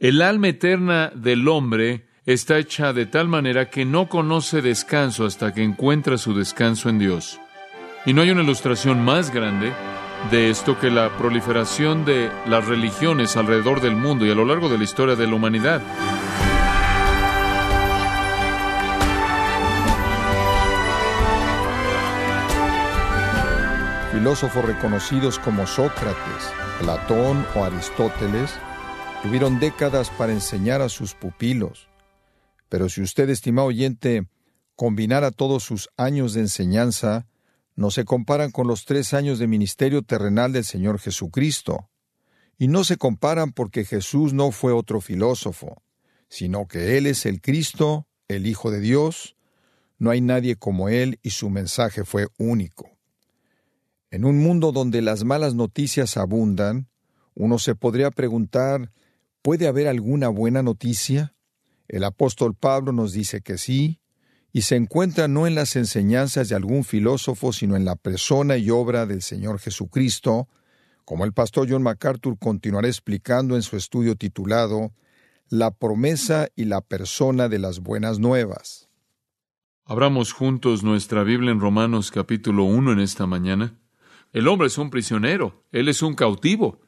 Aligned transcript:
El 0.00 0.22
alma 0.22 0.48
eterna 0.48 1.12
del 1.14 1.46
hombre 1.46 2.06
está 2.24 2.56
hecha 2.56 2.94
de 2.94 3.04
tal 3.04 3.28
manera 3.28 3.68
que 3.68 3.84
no 3.84 4.08
conoce 4.08 4.62
descanso 4.62 5.26
hasta 5.26 5.52
que 5.52 5.62
encuentra 5.62 6.16
su 6.16 6.32
descanso 6.32 6.88
en 6.88 6.98
Dios. 6.98 7.38
Y 8.06 8.14
no 8.14 8.22
hay 8.22 8.30
una 8.30 8.42
ilustración 8.42 9.04
más 9.04 9.30
grande 9.30 9.74
de 10.30 10.48
esto 10.48 10.78
que 10.78 10.90
la 10.90 11.18
proliferación 11.18 12.06
de 12.06 12.30
las 12.46 12.66
religiones 12.66 13.36
alrededor 13.36 13.82
del 13.82 13.94
mundo 13.94 14.24
y 14.24 14.30
a 14.30 14.34
lo 14.34 14.46
largo 14.46 14.70
de 14.70 14.78
la 14.78 14.84
historia 14.84 15.16
de 15.16 15.26
la 15.26 15.34
humanidad. 15.34 15.82
Filósofos 24.12 24.64
reconocidos 24.64 25.38
como 25.38 25.66
Sócrates, 25.66 26.54
Platón 26.80 27.44
o 27.54 27.66
Aristóteles 27.66 28.58
tuvieron 29.22 29.60
décadas 29.60 30.10
para 30.10 30.32
enseñar 30.32 30.80
a 30.80 30.88
sus 30.88 31.14
pupilos. 31.14 31.88
Pero 32.68 32.88
si 32.88 33.02
usted, 33.02 33.28
estimado 33.28 33.68
oyente, 33.68 34.26
combinara 34.76 35.30
todos 35.30 35.62
sus 35.62 35.90
años 35.96 36.32
de 36.32 36.40
enseñanza, 36.40 37.26
no 37.76 37.90
se 37.90 38.04
comparan 38.04 38.50
con 38.50 38.66
los 38.66 38.84
tres 38.84 39.12
años 39.12 39.38
de 39.38 39.46
ministerio 39.46 40.02
terrenal 40.02 40.52
del 40.52 40.64
Señor 40.64 40.98
Jesucristo. 40.98 41.90
Y 42.58 42.68
no 42.68 42.84
se 42.84 42.96
comparan 42.96 43.52
porque 43.52 43.84
Jesús 43.84 44.32
no 44.32 44.52
fue 44.52 44.72
otro 44.72 45.00
filósofo, 45.00 45.82
sino 46.28 46.66
que 46.66 46.96
Él 46.96 47.06
es 47.06 47.26
el 47.26 47.40
Cristo, 47.40 48.06
el 48.28 48.46
Hijo 48.46 48.70
de 48.70 48.80
Dios. 48.80 49.36
No 49.98 50.10
hay 50.10 50.20
nadie 50.20 50.56
como 50.56 50.88
Él 50.88 51.18
y 51.22 51.30
su 51.30 51.50
mensaje 51.50 52.04
fue 52.04 52.28
único. 52.38 52.90
En 54.10 54.24
un 54.24 54.38
mundo 54.38 54.72
donde 54.72 55.02
las 55.02 55.24
malas 55.24 55.54
noticias 55.54 56.16
abundan, 56.16 56.88
uno 57.34 57.58
se 57.58 57.74
podría 57.74 58.10
preguntar, 58.10 58.90
¿puede 59.42 59.66
haber 59.66 59.88
alguna 59.88 60.28
buena 60.28 60.62
noticia? 60.62 61.34
El 61.88 62.04
apóstol 62.04 62.54
Pablo 62.54 62.92
nos 62.92 63.12
dice 63.12 63.40
que 63.40 63.58
sí, 63.58 64.00
y 64.52 64.62
se 64.62 64.76
encuentra 64.76 65.28
no 65.28 65.46
en 65.46 65.54
las 65.54 65.76
enseñanzas 65.76 66.48
de 66.48 66.56
algún 66.56 66.84
filósofo, 66.84 67.52
sino 67.52 67.76
en 67.76 67.84
la 67.84 67.96
persona 67.96 68.56
y 68.56 68.70
obra 68.70 69.06
del 69.06 69.22
Señor 69.22 69.58
Jesucristo, 69.58 70.48
como 71.04 71.24
el 71.24 71.32
pastor 71.32 71.68
John 71.68 71.82
MacArthur 71.82 72.38
continuará 72.38 72.88
explicando 72.88 73.56
en 73.56 73.62
su 73.62 73.76
estudio 73.76 74.16
titulado 74.16 74.92
La 75.48 75.70
promesa 75.70 76.48
y 76.54 76.64
la 76.64 76.80
persona 76.80 77.48
de 77.48 77.58
las 77.58 77.80
buenas 77.80 78.18
nuevas. 78.18 78.88
Abramos 79.84 80.32
juntos 80.32 80.84
nuestra 80.84 81.24
Biblia 81.24 81.50
en 81.50 81.60
Romanos 81.60 82.12
capítulo 82.12 82.64
1 82.64 82.92
en 82.92 83.00
esta 83.00 83.26
mañana. 83.26 83.76
El 84.32 84.46
hombre 84.46 84.68
es 84.68 84.78
un 84.78 84.90
prisionero, 84.90 85.64
él 85.72 85.88
es 85.88 86.02
un 86.02 86.14
cautivo, 86.14 86.80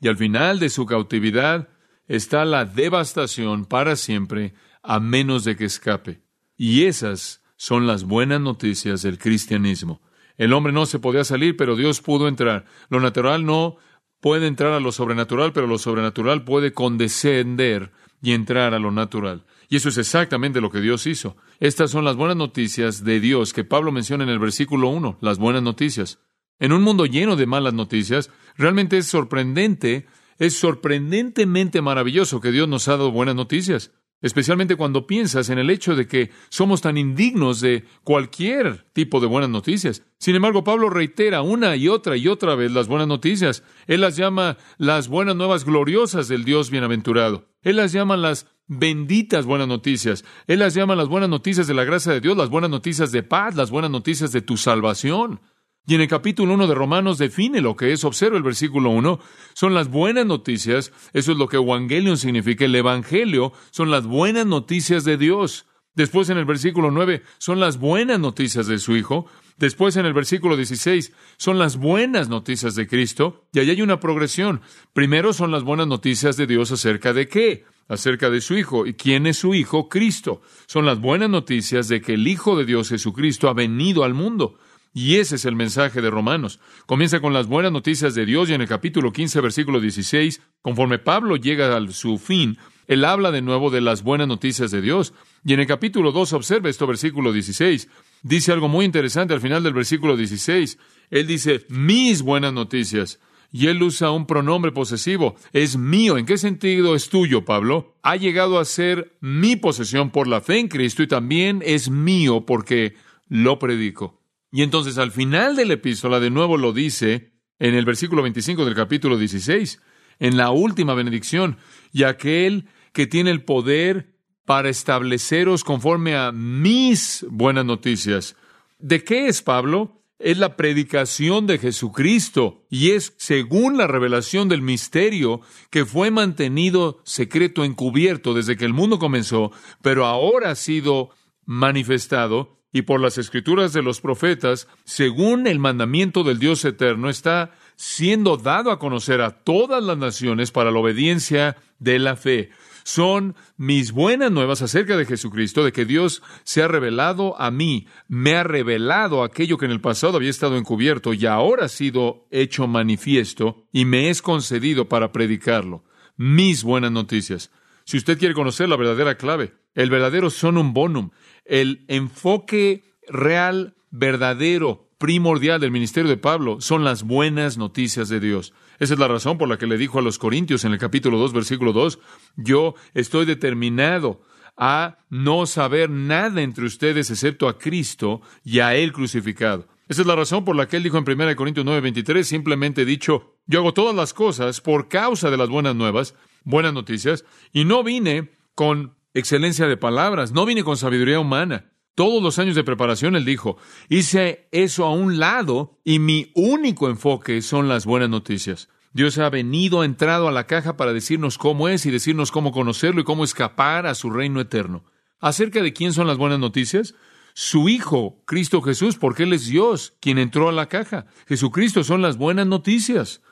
y 0.00 0.08
al 0.08 0.16
final 0.16 0.58
de 0.58 0.68
su 0.68 0.84
cautividad 0.84 1.68
está 2.08 2.44
la 2.44 2.64
devastación 2.64 3.66
para 3.66 3.94
siempre, 3.96 4.54
a 4.82 4.98
menos 4.98 5.44
de 5.44 5.56
que 5.56 5.66
escape. 5.66 6.22
Y 6.56 6.84
esas 6.84 7.42
son 7.56 7.86
las 7.86 8.04
buenas 8.04 8.40
noticias 8.40 9.02
del 9.02 9.18
cristianismo. 9.18 10.00
El 10.36 10.52
hombre 10.52 10.72
no 10.72 10.86
se 10.86 10.98
podía 10.98 11.24
salir, 11.24 11.56
pero 11.56 11.76
Dios 11.76 12.00
pudo 12.00 12.28
entrar. 12.28 12.64
Lo 12.88 13.00
natural 13.00 13.44
no 13.44 13.76
puede 14.20 14.46
entrar 14.46 14.72
a 14.72 14.80
lo 14.80 14.92
sobrenatural, 14.92 15.52
pero 15.52 15.66
lo 15.66 15.78
sobrenatural 15.78 16.44
puede 16.44 16.72
condescender 16.72 17.92
y 18.22 18.32
entrar 18.32 18.74
a 18.74 18.78
lo 18.78 18.90
natural. 18.90 19.44
Y 19.68 19.76
eso 19.76 19.90
es 19.90 19.98
exactamente 19.98 20.60
lo 20.60 20.70
que 20.70 20.80
Dios 20.80 21.06
hizo. 21.06 21.36
Estas 21.60 21.90
son 21.90 22.04
las 22.04 22.16
buenas 22.16 22.36
noticias 22.36 23.04
de 23.04 23.20
Dios 23.20 23.52
que 23.52 23.64
Pablo 23.64 23.92
menciona 23.92 24.24
en 24.24 24.30
el 24.30 24.38
versículo 24.38 24.88
1, 24.88 25.18
las 25.20 25.38
buenas 25.38 25.62
noticias. 25.62 26.20
En 26.58 26.72
un 26.72 26.82
mundo 26.82 27.06
lleno 27.06 27.36
de 27.36 27.46
malas 27.46 27.74
noticias, 27.74 28.30
realmente 28.56 28.98
es 28.98 29.06
sorprendente, 29.06 30.06
es 30.38 30.54
sorprendentemente 30.54 31.82
maravilloso 31.82 32.40
que 32.40 32.52
Dios 32.52 32.68
nos 32.68 32.88
ha 32.88 32.92
dado 32.92 33.12
buenas 33.12 33.34
noticias 33.34 33.92
especialmente 34.20 34.76
cuando 34.76 35.06
piensas 35.06 35.48
en 35.50 35.58
el 35.58 35.70
hecho 35.70 35.94
de 35.94 36.06
que 36.06 36.30
somos 36.48 36.80
tan 36.80 36.96
indignos 36.96 37.60
de 37.60 37.84
cualquier 38.02 38.86
tipo 38.92 39.20
de 39.20 39.26
buenas 39.26 39.50
noticias. 39.50 40.02
Sin 40.18 40.34
embargo, 40.34 40.64
Pablo 40.64 40.90
reitera 40.90 41.42
una 41.42 41.76
y 41.76 41.88
otra 41.88 42.16
y 42.16 42.28
otra 42.28 42.54
vez 42.54 42.72
las 42.72 42.88
buenas 42.88 43.06
noticias. 43.06 43.62
Él 43.86 44.00
las 44.00 44.16
llama 44.16 44.56
las 44.76 45.08
buenas 45.08 45.36
nuevas 45.36 45.64
gloriosas 45.64 46.28
del 46.28 46.44
Dios 46.44 46.70
bienaventurado. 46.70 47.46
Él 47.62 47.76
las 47.76 47.92
llama 47.92 48.16
las 48.16 48.46
benditas 48.66 49.46
buenas 49.46 49.68
noticias. 49.68 50.24
Él 50.46 50.58
las 50.58 50.74
llama 50.74 50.96
las 50.96 51.08
buenas 51.08 51.28
noticias 51.30 51.66
de 51.66 51.74
la 51.74 51.84
gracia 51.84 52.12
de 52.12 52.20
Dios, 52.20 52.36
las 52.36 52.50
buenas 52.50 52.70
noticias 52.70 53.12
de 53.12 53.22
paz, 53.22 53.54
las 53.54 53.70
buenas 53.70 53.90
noticias 53.90 54.32
de 54.32 54.42
tu 54.42 54.56
salvación. 54.56 55.40
Y 55.88 55.94
en 55.94 56.02
el 56.02 56.08
capítulo 56.08 56.52
1 56.52 56.66
de 56.66 56.74
Romanos 56.74 57.16
define 57.16 57.62
lo 57.62 57.74
que 57.74 57.92
es, 57.92 58.04
observa 58.04 58.36
el 58.36 58.42
versículo 58.42 58.90
1, 58.90 59.20
son 59.54 59.72
las 59.72 59.88
buenas 59.88 60.26
noticias, 60.26 60.92
eso 61.14 61.32
es 61.32 61.38
lo 61.38 61.48
que 61.48 61.56
Evangelion 61.56 62.18
significa, 62.18 62.66
el 62.66 62.74
Evangelio 62.74 63.54
son 63.70 63.90
las 63.90 64.04
buenas 64.04 64.44
noticias 64.44 65.06
de 65.06 65.16
Dios. 65.16 65.64
Después 65.94 66.28
en 66.28 66.36
el 66.36 66.44
versículo 66.44 66.90
9 66.90 67.22
son 67.38 67.58
las 67.58 67.78
buenas 67.78 68.20
noticias 68.20 68.66
de 68.66 68.78
su 68.78 68.96
Hijo. 68.96 69.24
Después 69.56 69.96
en 69.96 70.04
el 70.04 70.12
versículo 70.12 70.58
16 70.58 71.10
son 71.38 71.58
las 71.58 71.78
buenas 71.78 72.28
noticias 72.28 72.74
de 72.74 72.86
Cristo. 72.86 73.48
Y 73.54 73.60
ahí 73.60 73.70
hay 73.70 73.80
una 73.80 73.98
progresión. 73.98 74.60
Primero 74.92 75.32
son 75.32 75.50
las 75.50 75.62
buenas 75.62 75.86
noticias 75.86 76.36
de 76.36 76.46
Dios 76.46 76.70
acerca 76.70 77.14
de 77.14 77.28
qué? 77.28 77.64
Acerca 77.88 78.28
de 78.28 78.42
su 78.42 78.58
Hijo. 78.58 78.86
¿Y 78.86 78.92
quién 78.92 79.26
es 79.26 79.38
su 79.38 79.54
Hijo? 79.54 79.88
Cristo. 79.88 80.42
Son 80.66 80.84
las 80.84 81.00
buenas 81.00 81.30
noticias 81.30 81.88
de 81.88 82.02
que 82.02 82.12
el 82.12 82.28
Hijo 82.28 82.58
de 82.58 82.66
Dios 82.66 82.90
Jesucristo 82.90 83.48
ha 83.48 83.54
venido 83.54 84.04
al 84.04 84.12
mundo. 84.12 84.58
Y 84.94 85.16
ese 85.16 85.36
es 85.36 85.44
el 85.44 85.54
mensaje 85.54 86.00
de 86.00 86.10
Romanos. 86.10 86.60
Comienza 86.86 87.20
con 87.20 87.32
las 87.32 87.46
buenas 87.46 87.72
noticias 87.72 88.14
de 88.14 88.26
Dios 88.26 88.50
y 88.50 88.54
en 88.54 88.62
el 88.62 88.68
capítulo 88.68 89.12
15, 89.12 89.40
versículo 89.40 89.80
16, 89.80 90.40
conforme 90.62 90.98
Pablo 90.98 91.36
llega 91.36 91.76
a 91.76 91.88
su 91.92 92.18
fin, 92.18 92.58
él 92.88 93.04
habla 93.04 93.30
de 93.30 93.42
nuevo 93.42 93.70
de 93.70 93.82
las 93.82 94.02
buenas 94.02 94.26
noticias 94.26 94.70
de 94.70 94.80
Dios. 94.80 95.12
Y 95.44 95.52
en 95.52 95.60
el 95.60 95.66
capítulo 95.66 96.10
2, 96.10 96.32
observa 96.32 96.70
esto, 96.70 96.86
versículo 96.86 97.32
16, 97.32 97.88
dice 98.22 98.50
algo 98.50 98.66
muy 98.66 98.86
interesante 98.86 99.34
al 99.34 99.40
final 99.40 99.62
del 99.62 99.74
versículo 99.74 100.16
16. 100.16 100.78
Él 101.10 101.26
dice, 101.26 101.66
mis 101.68 102.22
buenas 102.22 102.52
noticias. 102.52 103.20
Y 103.50 103.68
él 103.68 103.82
usa 103.82 104.10
un 104.10 104.26
pronombre 104.26 104.72
posesivo. 104.72 105.36
Es 105.52 105.76
mío. 105.76 106.18
¿En 106.18 106.26
qué 106.26 106.36
sentido 106.36 106.94
es 106.94 107.08
tuyo, 107.08 107.44
Pablo? 107.44 107.94
Ha 108.02 108.16
llegado 108.16 108.58
a 108.58 108.64
ser 108.64 109.16
mi 109.20 109.56
posesión 109.56 110.10
por 110.10 110.26
la 110.26 110.40
fe 110.40 110.58
en 110.58 110.68
Cristo 110.68 111.02
y 111.02 111.06
también 111.06 111.62
es 111.64 111.90
mío 111.90 112.44
porque 112.46 112.94
lo 113.28 113.58
predico. 113.58 114.17
Y 114.50 114.62
entonces 114.62 114.98
al 114.98 115.12
final 115.12 115.56
de 115.56 115.66
la 115.66 115.74
epístola 115.74 116.20
de 116.20 116.30
nuevo 116.30 116.56
lo 116.56 116.72
dice 116.72 117.32
en 117.58 117.74
el 117.74 117.84
versículo 117.84 118.22
25 118.22 118.64
del 118.64 118.74
capítulo 118.74 119.18
16, 119.18 119.80
en 120.20 120.36
la 120.36 120.50
última 120.50 120.94
benedicción, 120.94 121.58
y 121.92 122.04
aquel 122.04 122.68
que 122.92 123.06
tiene 123.06 123.30
el 123.30 123.44
poder 123.44 124.14
para 124.44 124.70
estableceros 124.70 125.64
conforme 125.64 126.16
a 126.16 126.32
mis 126.32 127.26
buenas 127.28 127.64
noticias. 127.64 128.36
¿De 128.78 129.04
qué 129.04 129.26
es 129.28 129.42
Pablo? 129.42 130.02
Es 130.18 130.38
la 130.38 130.56
predicación 130.56 131.46
de 131.46 131.58
Jesucristo 131.58 132.64
y 132.70 132.90
es 132.90 133.14
según 133.18 133.76
la 133.76 133.86
revelación 133.86 134.48
del 134.48 134.62
misterio 134.62 135.42
que 135.70 135.84
fue 135.84 136.10
mantenido 136.10 137.00
secreto 137.04 137.64
encubierto 137.64 138.34
desde 138.34 138.56
que 138.56 138.64
el 138.64 138.72
mundo 138.72 138.98
comenzó, 138.98 139.52
pero 139.82 140.06
ahora 140.06 140.50
ha 140.50 140.56
sido 140.56 141.10
manifestado 141.44 142.57
y 142.72 142.82
por 142.82 143.00
las 143.00 143.18
escrituras 143.18 143.72
de 143.72 143.82
los 143.82 144.00
profetas, 144.00 144.68
según 144.84 145.46
el 145.46 145.58
mandamiento 145.58 146.22
del 146.22 146.38
Dios 146.38 146.64
eterno, 146.64 147.08
está 147.08 147.52
siendo 147.76 148.36
dado 148.36 148.70
a 148.70 148.78
conocer 148.78 149.20
a 149.20 149.30
todas 149.30 149.82
las 149.82 149.96
naciones 149.96 150.50
para 150.50 150.70
la 150.70 150.78
obediencia 150.78 151.56
de 151.78 151.98
la 151.98 152.16
fe. 152.16 152.50
Son 152.84 153.36
mis 153.56 153.92
buenas 153.92 154.32
nuevas 154.32 154.62
acerca 154.62 154.96
de 154.96 155.04
Jesucristo, 155.04 155.62
de 155.62 155.72
que 155.72 155.84
Dios 155.84 156.22
se 156.44 156.62
ha 156.62 156.68
revelado 156.68 157.38
a 157.40 157.50
mí, 157.50 157.86
me 158.08 158.34
ha 158.34 158.44
revelado 158.44 159.22
aquello 159.22 159.58
que 159.58 159.66
en 159.66 159.72
el 159.72 159.80
pasado 159.80 160.16
había 160.16 160.30
estado 160.30 160.56
encubierto 160.56 161.12
y 161.12 161.26
ahora 161.26 161.66
ha 161.66 161.68
sido 161.68 162.26
hecho 162.30 162.66
manifiesto 162.66 163.66
y 163.72 163.84
me 163.84 164.08
es 164.08 164.22
concedido 164.22 164.88
para 164.88 165.12
predicarlo. 165.12 165.84
Mis 166.16 166.64
buenas 166.64 166.90
noticias. 166.90 167.50
Si 167.84 167.96
usted 167.96 168.18
quiere 168.18 168.34
conocer 168.34 168.68
la 168.68 168.76
verdadera 168.76 169.16
clave, 169.16 169.54
el 169.74 169.90
verdadero 169.90 170.30
sonum 170.30 170.74
bonum, 170.74 171.10
el 171.48 171.84
enfoque 171.88 172.84
real, 173.08 173.74
verdadero, 173.90 174.88
primordial 174.98 175.60
del 175.60 175.70
ministerio 175.70 176.10
de 176.10 176.16
Pablo 176.16 176.60
son 176.60 176.84
las 176.84 177.04
buenas 177.04 177.56
noticias 177.56 178.08
de 178.08 178.20
Dios. 178.20 178.52
Esa 178.78 178.94
es 178.94 179.00
la 179.00 179.08
razón 179.08 179.38
por 179.38 179.48
la 179.48 179.56
que 179.56 179.66
le 179.66 179.78
dijo 179.78 179.98
a 179.98 180.02
los 180.02 180.18
Corintios 180.18 180.64
en 180.64 180.72
el 180.72 180.78
capítulo 180.78 181.18
2, 181.18 181.32
versículo 181.32 181.72
2, 181.72 181.98
yo 182.36 182.74
estoy 182.94 183.24
determinado 183.24 184.20
a 184.56 184.98
no 185.08 185.46
saber 185.46 185.88
nada 185.88 186.42
entre 186.42 186.66
ustedes 186.66 187.10
excepto 187.10 187.48
a 187.48 187.58
Cristo 187.58 188.20
y 188.44 188.58
a 188.58 188.74
Él 188.74 188.92
crucificado. 188.92 189.68
Esa 189.88 190.02
es 190.02 190.06
la 190.06 190.16
razón 190.16 190.44
por 190.44 190.54
la 190.54 190.68
que 190.68 190.76
él 190.76 190.82
dijo 190.82 190.98
en 190.98 191.10
1 191.10 191.34
Corintios 191.34 191.64
9, 191.64 191.80
23, 191.80 192.26
simplemente 192.26 192.84
dicho, 192.84 193.36
yo 193.46 193.60
hago 193.60 193.72
todas 193.72 193.94
las 193.94 194.12
cosas 194.12 194.60
por 194.60 194.88
causa 194.88 195.30
de 195.30 195.38
las 195.38 195.48
buenas 195.48 195.74
nuevas, 195.74 196.14
buenas 196.44 196.74
noticias, 196.74 197.24
y 197.54 197.64
no 197.64 197.82
vine 197.82 198.32
con 198.54 198.97
excelencia 199.14 199.66
de 199.66 199.76
palabras, 199.76 200.32
no 200.32 200.46
vine 200.46 200.64
con 200.64 200.76
sabiduría 200.76 201.20
humana. 201.20 201.72
Todos 201.94 202.22
los 202.22 202.38
años 202.38 202.54
de 202.54 202.62
preparación, 202.62 203.16
él 203.16 203.24
dijo, 203.24 203.56
hice 203.88 204.48
eso 204.52 204.84
a 204.84 204.92
un 204.92 205.18
lado 205.18 205.80
y 205.84 205.98
mi 205.98 206.30
único 206.34 206.88
enfoque 206.88 207.42
son 207.42 207.68
las 207.68 207.86
buenas 207.86 208.08
noticias. 208.08 208.68
Dios 208.92 209.18
ha 209.18 209.28
venido, 209.30 209.80
ha 209.80 209.84
entrado 209.84 210.28
a 210.28 210.32
la 210.32 210.46
caja 210.46 210.76
para 210.76 210.92
decirnos 210.92 211.38
cómo 211.38 211.68
es 211.68 211.86
y 211.86 211.90
decirnos 211.90 212.30
cómo 212.30 212.52
conocerlo 212.52 213.00
y 213.00 213.04
cómo 213.04 213.24
escapar 213.24 213.86
a 213.86 213.94
su 213.94 214.10
reino 214.10 214.40
eterno. 214.40 214.84
¿Acerca 215.20 215.62
de 215.62 215.72
quién 215.72 215.92
son 215.92 216.06
las 216.06 216.18
buenas 216.18 216.38
noticias? 216.38 216.94
Su 217.34 217.68
Hijo, 217.68 218.22
Cristo 218.24 218.62
Jesús, 218.62 218.96
porque 218.96 219.24
Él 219.24 219.32
es 219.32 219.46
Dios 219.46 219.94
quien 220.00 220.18
entró 220.18 220.48
a 220.48 220.52
la 220.52 220.68
caja. 220.68 221.06
Jesucristo 221.26 221.84
son 221.84 222.02
las 222.02 222.16
buenas 222.16 222.46
noticias. 222.46 223.22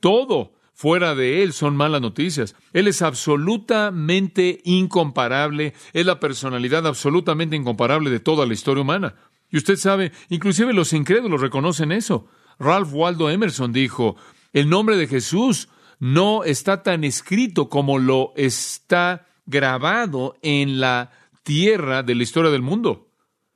Todo 0.00 0.54
fuera 0.80 1.14
de 1.14 1.42
Él 1.42 1.52
son 1.52 1.76
malas 1.76 2.00
noticias. 2.00 2.56
Él 2.72 2.88
es 2.88 3.02
absolutamente 3.02 4.62
incomparable, 4.64 5.74
es 5.92 6.06
la 6.06 6.18
personalidad 6.18 6.86
absolutamente 6.86 7.54
incomparable 7.54 8.08
de 8.08 8.18
toda 8.18 8.46
la 8.46 8.54
historia 8.54 8.80
humana. 8.80 9.14
Y 9.50 9.58
usted 9.58 9.76
sabe, 9.76 10.10
inclusive 10.30 10.72
los 10.72 10.94
incrédulos 10.94 11.42
reconocen 11.42 11.92
eso. 11.92 12.28
Ralph 12.58 12.94
Waldo 12.94 13.28
Emerson 13.28 13.74
dijo, 13.74 14.16
el 14.54 14.70
nombre 14.70 14.96
de 14.96 15.06
Jesús 15.06 15.68
no 15.98 16.44
está 16.44 16.82
tan 16.82 17.04
escrito 17.04 17.68
como 17.68 17.98
lo 17.98 18.32
está 18.34 19.26
grabado 19.44 20.38
en 20.40 20.80
la 20.80 21.10
tierra 21.42 22.02
de 22.02 22.14
la 22.14 22.22
historia 22.22 22.50
del 22.50 22.62
mundo. 22.62 23.10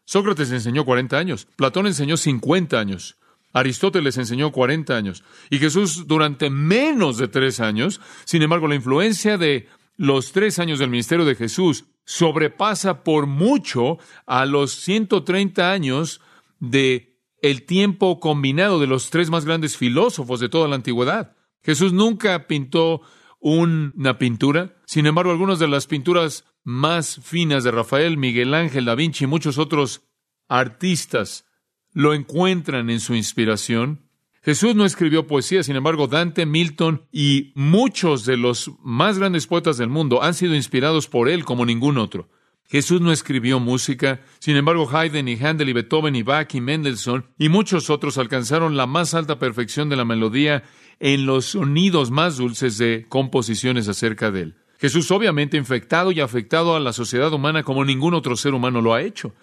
Sócrates 0.04 0.52
enseñó 0.52 0.84
40 0.84 1.16
años, 1.16 1.48
Platón 1.56 1.86
enseñó 1.86 2.18
50 2.18 2.78
años, 2.78 3.16
Aristóteles 3.54 4.18
enseñó 4.18 4.52
40 4.52 4.94
años 4.94 5.24
y 5.48 5.58
Jesús 5.58 6.06
durante 6.06 6.50
menos 6.50 7.16
de 7.16 7.28
tres 7.28 7.60
años. 7.60 8.00
Sin 8.24 8.42
embargo, 8.42 8.68
la 8.68 8.74
influencia 8.74 9.38
de 9.38 9.68
los 9.96 10.32
tres 10.32 10.58
años 10.58 10.80
del 10.80 10.90
ministerio 10.90 11.24
de 11.24 11.36
Jesús 11.36 11.84
sobrepasa 12.04 13.04
por 13.04 13.26
mucho 13.26 13.98
a 14.26 14.44
los 14.44 14.74
130 14.74 15.70
años 15.70 16.20
de 16.58 17.16
el 17.40 17.62
tiempo 17.62 18.20
combinado 18.20 18.80
de 18.80 18.88
los 18.88 19.10
tres 19.10 19.30
más 19.30 19.44
grandes 19.44 19.76
filósofos 19.76 20.40
de 20.40 20.48
toda 20.48 20.66
la 20.66 20.74
antigüedad. 20.74 21.36
Jesús 21.62 21.92
nunca 21.92 22.46
pintó 22.46 23.02
una 23.38 24.18
pintura. 24.18 24.76
Sin 24.86 25.06
embargo, 25.06 25.30
algunas 25.30 25.58
de 25.58 25.68
las 25.68 25.86
pinturas 25.86 26.44
más 26.64 27.20
finas 27.22 27.62
de 27.62 27.70
Rafael, 27.70 28.16
Miguel 28.16 28.52
Ángel, 28.54 28.86
Da 28.86 28.94
Vinci 28.94 29.24
y 29.24 29.26
muchos 29.28 29.58
otros 29.58 30.02
artistas 30.48 31.46
lo 31.94 32.12
encuentran 32.12 32.90
en 32.90 33.00
su 33.00 33.14
inspiración. 33.14 34.02
Jesús 34.42 34.74
no 34.74 34.84
escribió 34.84 35.26
poesía, 35.26 35.62
sin 35.62 35.76
embargo, 35.76 36.06
Dante, 36.06 36.44
Milton 36.44 37.06
y 37.10 37.52
muchos 37.54 38.26
de 38.26 38.36
los 38.36 38.72
más 38.82 39.18
grandes 39.18 39.46
poetas 39.46 39.78
del 39.78 39.88
mundo 39.88 40.22
han 40.22 40.34
sido 40.34 40.54
inspirados 40.54 41.08
por 41.08 41.30
él 41.30 41.46
como 41.46 41.64
ningún 41.64 41.96
otro. 41.96 42.28
Jesús 42.68 43.00
no 43.00 43.12
escribió 43.12 43.60
música, 43.60 44.20
sin 44.38 44.56
embargo, 44.56 44.88
Haydn 44.90 45.28
y 45.28 45.38
Handel 45.42 45.68
y 45.68 45.72
Beethoven 45.72 46.16
y 46.16 46.22
Bach 46.22 46.54
y 46.54 46.60
Mendelssohn 46.60 47.26
y 47.38 47.48
muchos 47.48 47.88
otros 47.88 48.18
alcanzaron 48.18 48.76
la 48.76 48.86
más 48.86 49.14
alta 49.14 49.38
perfección 49.38 49.88
de 49.88 49.96
la 49.96 50.04
melodía 50.04 50.64
en 50.98 51.26
los 51.26 51.46
sonidos 51.46 52.10
más 52.10 52.36
dulces 52.36 52.78
de 52.78 53.06
composiciones 53.08 53.88
acerca 53.88 54.30
de 54.30 54.42
él. 54.42 54.54
Jesús 54.78 55.10
obviamente 55.10 55.56
infectado 55.56 56.10
y 56.12 56.20
afectado 56.20 56.74
a 56.74 56.80
la 56.80 56.92
sociedad 56.92 57.32
humana 57.32 57.62
como 57.62 57.84
ningún 57.84 58.14
otro 58.14 58.36
ser 58.36 58.54
humano 58.54 58.80
lo 58.80 58.92
ha 58.92 59.02
hecho. 59.02 59.34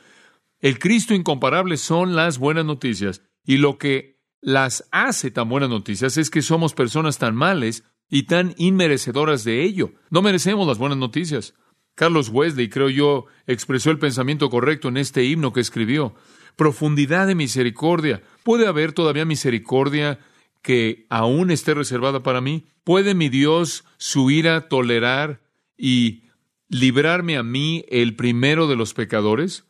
El 0.61 0.77
Cristo 0.77 1.15
incomparable 1.15 1.75
son 1.77 2.15
las 2.15 2.37
buenas 2.37 2.65
noticias 2.65 3.23
y 3.43 3.57
lo 3.57 3.79
que 3.79 4.21
las 4.41 4.87
hace 4.91 5.31
tan 5.31 5.49
buenas 5.49 5.69
noticias 5.69 6.17
es 6.17 6.29
que 6.29 6.43
somos 6.43 6.75
personas 6.75 7.17
tan 7.17 7.35
males 7.35 7.83
y 8.09 8.23
tan 8.23 8.53
inmerecedoras 8.57 9.43
de 9.43 9.63
ello. 9.63 9.93
No 10.11 10.21
merecemos 10.21 10.67
las 10.67 10.77
buenas 10.77 10.99
noticias. 10.99 11.55
Carlos 11.95 12.29
Wesley, 12.29 12.69
creo 12.69 12.89
yo, 12.89 13.25
expresó 13.47 13.89
el 13.89 13.97
pensamiento 13.97 14.51
correcto 14.51 14.89
en 14.89 14.97
este 14.97 15.25
himno 15.25 15.51
que 15.51 15.61
escribió. 15.61 16.13
Profundidad 16.55 17.25
de 17.25 17.35
misericordia. 17.35 18.21
¿Puede 18.43 18.67
haber 18.67 18.93
todavía 18.93 19.25
misericordia 19.25 20.19
que 20.61 21.07
aún 21.09 21.49
esté 21.49 21.73
reservada 21.73 22.21
para 22.21 22.39
mí? 22.39 22.67
¿Puede 22.83 23.15
mi 23.15 23.29
Dios 23.29 23.83
su 23.97 24.29
ira 24.29 24.67
tolerar 24.67 25.41
y 25.75 26.25
librarme 26.69 27.37
a 27.37 27.43
mí 27.43 27.83
el 27.89 28.15
primero 28.15 28.67
de 28.67 28.75
los 28.75 28.93
pecadores? 28.93 29.65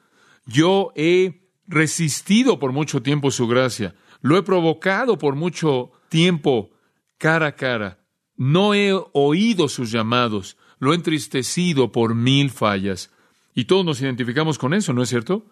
Yo 0.45 0.91
he 0.95 1.49
resistido 1.67 2.59
por 2.59 2.71
mucho 2.71 3.01
tiempo 3.01 3.31
su 3.31 3.47
gracia, 3.47 3.95
lo 4.21 4.38
he 4.38 4.43
provocado 4.43 5.17
por 5.17 5.35
mucho 5.35 5.91
tiempo 6.09 6.71
cara 7.17 7.47
a 7.47 7.55
cara, 7.55 7.99
no 8.35 8.73
he 8.73 8.93
oído 9.13 9.69
sus 9.69 9.91
llamados, 9.91 10.57
lo 10.79 10.91
he 10.91 10.95
entristecido 10.95 11.91
por 11.91 12.15
mil 12.15 12.49
fallas. 12.49 13.11
Y 13.53 13.65
todos 13.65 13.85
nos 13.85 14.01
identificamos 14.01 14.57
con 14.57 14.73
eso, 14.73 14.93
¿no 14.93 15.03
es 15.03 15.09
cierto? 15.09 15.45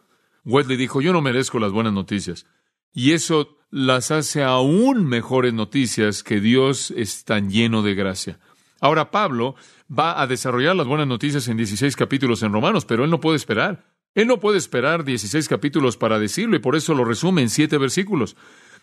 Wesley 0.45 0.77
dijo, 0.77 1.01
yo 1.01 1.13
no 1.13 1.21
merezco 1.21 1.59
las 1.59 1.71
buenas 1.71 1.93
noticias. 1.93 2.45
Y 2.93 3.11
eso 3.11 3.57
las 3.69 4.09
hace 4.11 4.43
aún 4.43 5.05
mejores 5.05 5.53
noticias 5.53 6.23
que 6.23 6.39
Dios 6.39 6.91
es 6.91 7.23
tan 7.25 7.49
lleno 7.49 7.83
de 7.83 7.93
gracia. 7.93 8.39
Ahora 8.81 9.11
Pablo 9.11 9.55
va 9.87 10.19
a 10.21 10.27
desarrollar 10.27 10.75
las 10.75 10.87
buenas 10.87 11.07
noticias 11.07 11.47
en 11.47 11.57
16 11.57 11.95
capítulos 11.95 12.41
en 12.41 12.53
Romanos, 12.53 12.85
pero 12.85 13.03
él 13.03 13.11
no 13.11 13.19
puede 13.19 13.37
esperar. 13.37 13.85
Él 14.19 14.27
no 14.27 14.41
puede 14.41 14.57
esperar 14.57 15.05
16 15.05 15.47
capítulos 15.47 15.95
para 15.95 16.19
decirlo 16.19 16.57
y 16.57 16.59
por 16.59 16.75
eso 16.75 16.93
lo 16.93 17.05
resume 17.05 17.41
en 17.41 17.49
siete 17.49 17.77
versículos. 17.77 18.35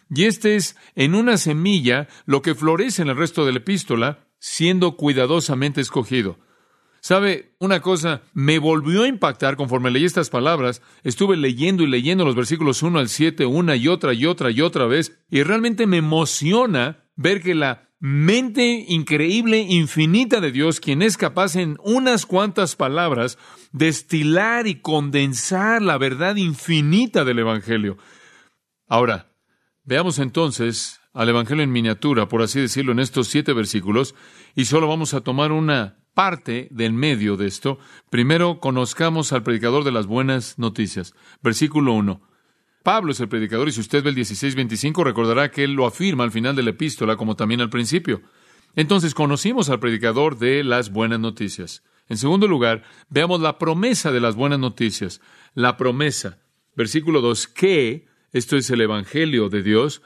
Y 0.08 0.24
este 0.24 0.56
es 0.56 0.76
en 0.94 1.14
una 1.14 1.36
semilla 1.36 2.08
lo 2.24 2.40
que 2.40 2.54
florece 2.54 3.02
en 3.02 3.08
el 3.08 3.16
resto 3.16 3.44
de 3.44 3.52
la 3.52 3.58
epístola, 3.58 4.26
siendo 4.38 4.96
cuidadosamente 4.96 5.82
escogido. 5.82 6.38
¿Sabe 7.00 7.54
una 7.58 7.80
cosa? 7.82 8.22
Me 8.32 8.58
volvió 8.58 9.02
a 9.02 9.08
impactar 9.08 9.56
conforme 9.56 9.90
leí 9.90 10.06
estas 10.06 10.30
palabras. 10.30 10.80
Estuve 11.04 11.36
leyendo 11.36 11.82
y 11.82 11.86
leyendo 11.86 12.24
los 12.24 12.34
versículos 12.34 12.82
1 12.82 12.98
al 12.98 13.08
7 13.10 13.44
una 13.44 13.76
y 13.76 13.88
otra 13.88 14.14
y 14.14 14.24
otra 14.24 14.50
y 14.50 14.62
otra 14.62 14.86
vez. 14.86 15.18
Y 15.30 15.42
realmente 15.42 15.86
me 15.86 15.98
emociona 15.98 17.04
ver 17.14 17.42
que 17.42 17.54
la 17.54 17.85
mente 17.98 18.84
increíble, 18.88 19.60
infinita 19.60 20.40
de 20.40 20.52
Dios, 20.52 20.80
quien 20.80 21.02
es 21.02 21.16
capaz 21.16 21.56
en 21.56 21.78
unas 21.82 22.26
cuantas 22.26 22.76
palabras 22.76 23.38
destilar 23.72 24.66
y 24.66 24.76
condensar 24.76 25.82
la 25.82 25.98
verdad 25.98 26.36
infinita 26.36 27.24
del 27.24 27.40
Evangelio. 27.40 27.96
Ahora, 28.86 29.32
veamos 29.84 30.18
entonces 30.18 31.00
al 31.12 31.28
Evangelio 31.30 31.64
en 31.64 31.72
miniatura, 31.72 32.28
por 32.28 32.42
así 32.42 32.60
decirlo, 32.60 32.92
en 32.92 33.00
estos 33.00 33.28
siete 33.28 33.52
versículos, 33.52 34.14
y 34.54 34.66
solo 34.66 34.86
vamos 34.86 35.14
a 35.14 35.22
tomar 35.22 35.50
una 35.50 35.98
parte 36.12 36.68
del 36.70 36.92
medio 36.92 37.36
de 37.36 37.46
esto. 37.46 37.78
Primero, 38.10 38.60
conozcamos 38.60 39.32
al 39.32 39.42
predicador 39.42 39.84
de 39.84 39.92
las 39.92 40.06
buenas 40.06 40.58
noticias. 40.58 41.14
Versículo 41.42 41.92
1. 41.92 42.20
Pablo 42.86 43.10
es 43.10 43.18
el 43.18 43.28
predicador 43.28 43.66
y 43.66 43.72
si 43.72 43.80
usted 43.80 44.04
ve 44.04 44.10
el 44.10 44.16
16-25 44.16 45.02
recordará 45.02 45.50
que 45.50 45.64
él 45.64 45.72
lo 45.72 45.86
afirma 45.86 46.22
al 46.22 46.30
final 46.30 46.54
de 46.54 46.62
la 46.62 46.70
epístola 46.70 47.16
como 47.16 47.34
también 47.34 47.60
al 47.60 47.68
principio. 47.68 48.22
Entonces 48.76 49.12
conocimos 49.12 49.70
al 49.70 49.80
predicador 49.80 50.38
de 50.38 50.62
las 50.62 50.92
buenas 50.92 51.18
noticias. 51.18 51.82
En 52.08 52.16
segundo 52.16 52.46
lugar, 52.46 52.84
veamos 53.08 53.40
la 53.40 53.58
promesa 53.58 54.12
de 54.12 54.20
las 54.20 54.36
buenas 54.36 54.60
noticias. 54.60 55.20
La 55.54 55.76
promesa. 55.76 56.38
Versículo 56.76 57.20
2, 57.22 57.48
que, 57.48 58.06
esto 58.30 58.56
es 58.56 58.70
el 58.70 58.80
Evangelio 58.80 59.48
de 59.48 59.64
Dios, 59.64 60.00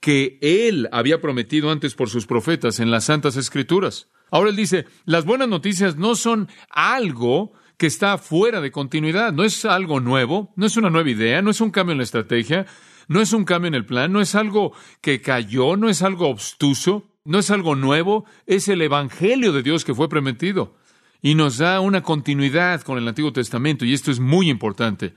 que 0.00 0.38
Él 0.42 0.90
había 0.92 1.22
prometido 1.22 1.70
antes 1.70 1.94
por 1.94 2.10
sus 2.10 2.26
profetas 2.26 2.80
en 2.80 2.90
las 2.90 3.04
Santas 3.04 3.38
Escrituras. 3.38 4.10
Ahora 4.30 4.50
Él 4.50 4.56
dice, 4.56 4.84
las 5.06 5.24
buenas 5.24 5.48
noticias 5.48 5.96
no 5.96 6.14
son 6.14 6.50
algo 6.68 7.54
que 7.76 7.86
está 7.86 8.18
fuera 8.18 8.60
de 8.60 8.70
continuidad. 8.70 9.32
No 9.32 9.44
es 9.44 9.64
algo 9.64 10.00
nuevo, 10.00 10.52
no 10.56 10.66
es 10.66 10.76
una 10.76 10.90
nueva 10.90 11.10
idea, 11.10 11.42
no 11.42 11.50
es 11.50 11.60
un 11.60 11.70
cambio 11.70 11.92
en 11.92 11.98
la 11.98 12.04
estrategia, 12.04 12.66
no 13.08 13.20
es 13.20 13.32
un 13.32 13.44
cambio 13.44 13.68
en 13.68 13.74
el 13.74 13.86
plan, 13.86 14.12
no 14.12 14.20
es 14.20 14.34
algo 14.34 14.72
que 15.00 15.20
cayó, 15.20 15.76
no 15.76 15.88
es 15.88 16.02
algo 16.02 16.28
obstuso, 16.28 17.04
no 17.24 17.38
es 17.38 17.50
algo 17.50 17.74
nuevo, 17.74 18.24
es 18.46 18.68
el 18.68 18.82
Evangelio 18.82 19.52
de 19.52 19.62
Dios 19.62 19.84
que 19.84 19.94
fue 19.94 20.08
prometido. 20.08 20.76
Y 21.22 21.34
nos 21.34 21.58
da 21.58 21.80
una 21.80 22.02
continuidad 22.02 22.82
con 22.82 22.98
el 22.98 23.08
Antiguo 23.08 23.32
Testamento, 23.32 23.84
y 23.84 23.94
esto 23.94 24.10
es 24.10 24.20
muy 24.20 24.50
importante. 24.50 25.14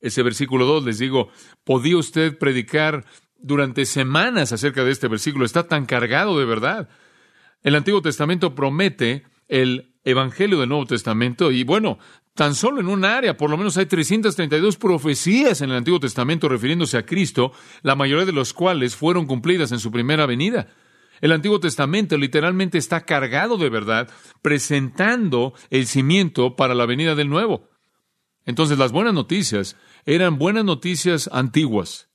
Ese 0.00 0.22
versículo 0.22 0.64
2, 0.66 0.84
les 0.84 0.98
digo, 0.98 1.30
podía 1.64 1.96
usted 1.96 2.38
predicar 2.38 3.04
durante 3.38 3.84
semanas 3.84 4.52
acerca 4.52 4.84
de 4.84 4.90
este 4.90 5.08
versículo, 5.08 5.44
está 5.44 5.66
tan 5.66 5.86
cargado 5.86 6.38
de 6.38 6.46
verdad. 6.46 6.88
El 7.62 7.74
Antiguo 7.74 8.00
Testamento 8.02 8.54
promete 8.54 9.24
el 9.48 9.94
Evangelio 10.04 10.60
del 10.60 10.68
Nuevo 10.68 10.86
Testamento 10.86 11.50
y 11.50 11.64
bueno, 11.64 11.98
tan 12.34 12.54
solo 12.54 12.80
en 12.80 12.88
un 12.88 13.04
área, 13.04 13.36
por 13.36 13.48
lo 13.50 13.56
menos 13.56 13.76
hay 13.76 13.86
332 13.86 14.76
profecías 14.76 15.60
en 15.60 15.70
el 15.70 15.76
Antiguo 15.76 16.00
Testamento 16.00 16.48
refiriéndose 16.48 16.98
a 16.98 17.06
Cristo, 17.06 17.52
la 17.82 17.94
mayoría 17.94 18.26
de 18.26 18.32
los 18.32 18.52
cuales 18.52 18.96
fueron 18.96 19.26
cumplidas 19.26 19.72
en 19.72 19.78
su 19.78 19.90
primera 19.90 20.26
venida. 20.26 20.68
El 21.20 21.32
Antiguo 21.32 21.60
Testamento 21.60 22.18
literalmente 22.18 22.76
está 22.76 23.06
cargado 23.06 23.56
de 23.56 23.70
verdad, 23.70 24.10
presentando 24.42 25.54
el 25.70 25.86
cimiento 25.86 26.56
para 26.56 26.74
la 26.74 26.86
venida 26.86 27.14
del 27.14 27.30
Nuevo. 27.30 27.70
Entonces 28.44 28.78
las 28.78 28.92
buenas 28.92 29.14
noticias 29.14 29.76
eran 30.04 30.38
buenas 30.38 30.64
noticias 30.64 31.30
antiguas. 31.32 32.10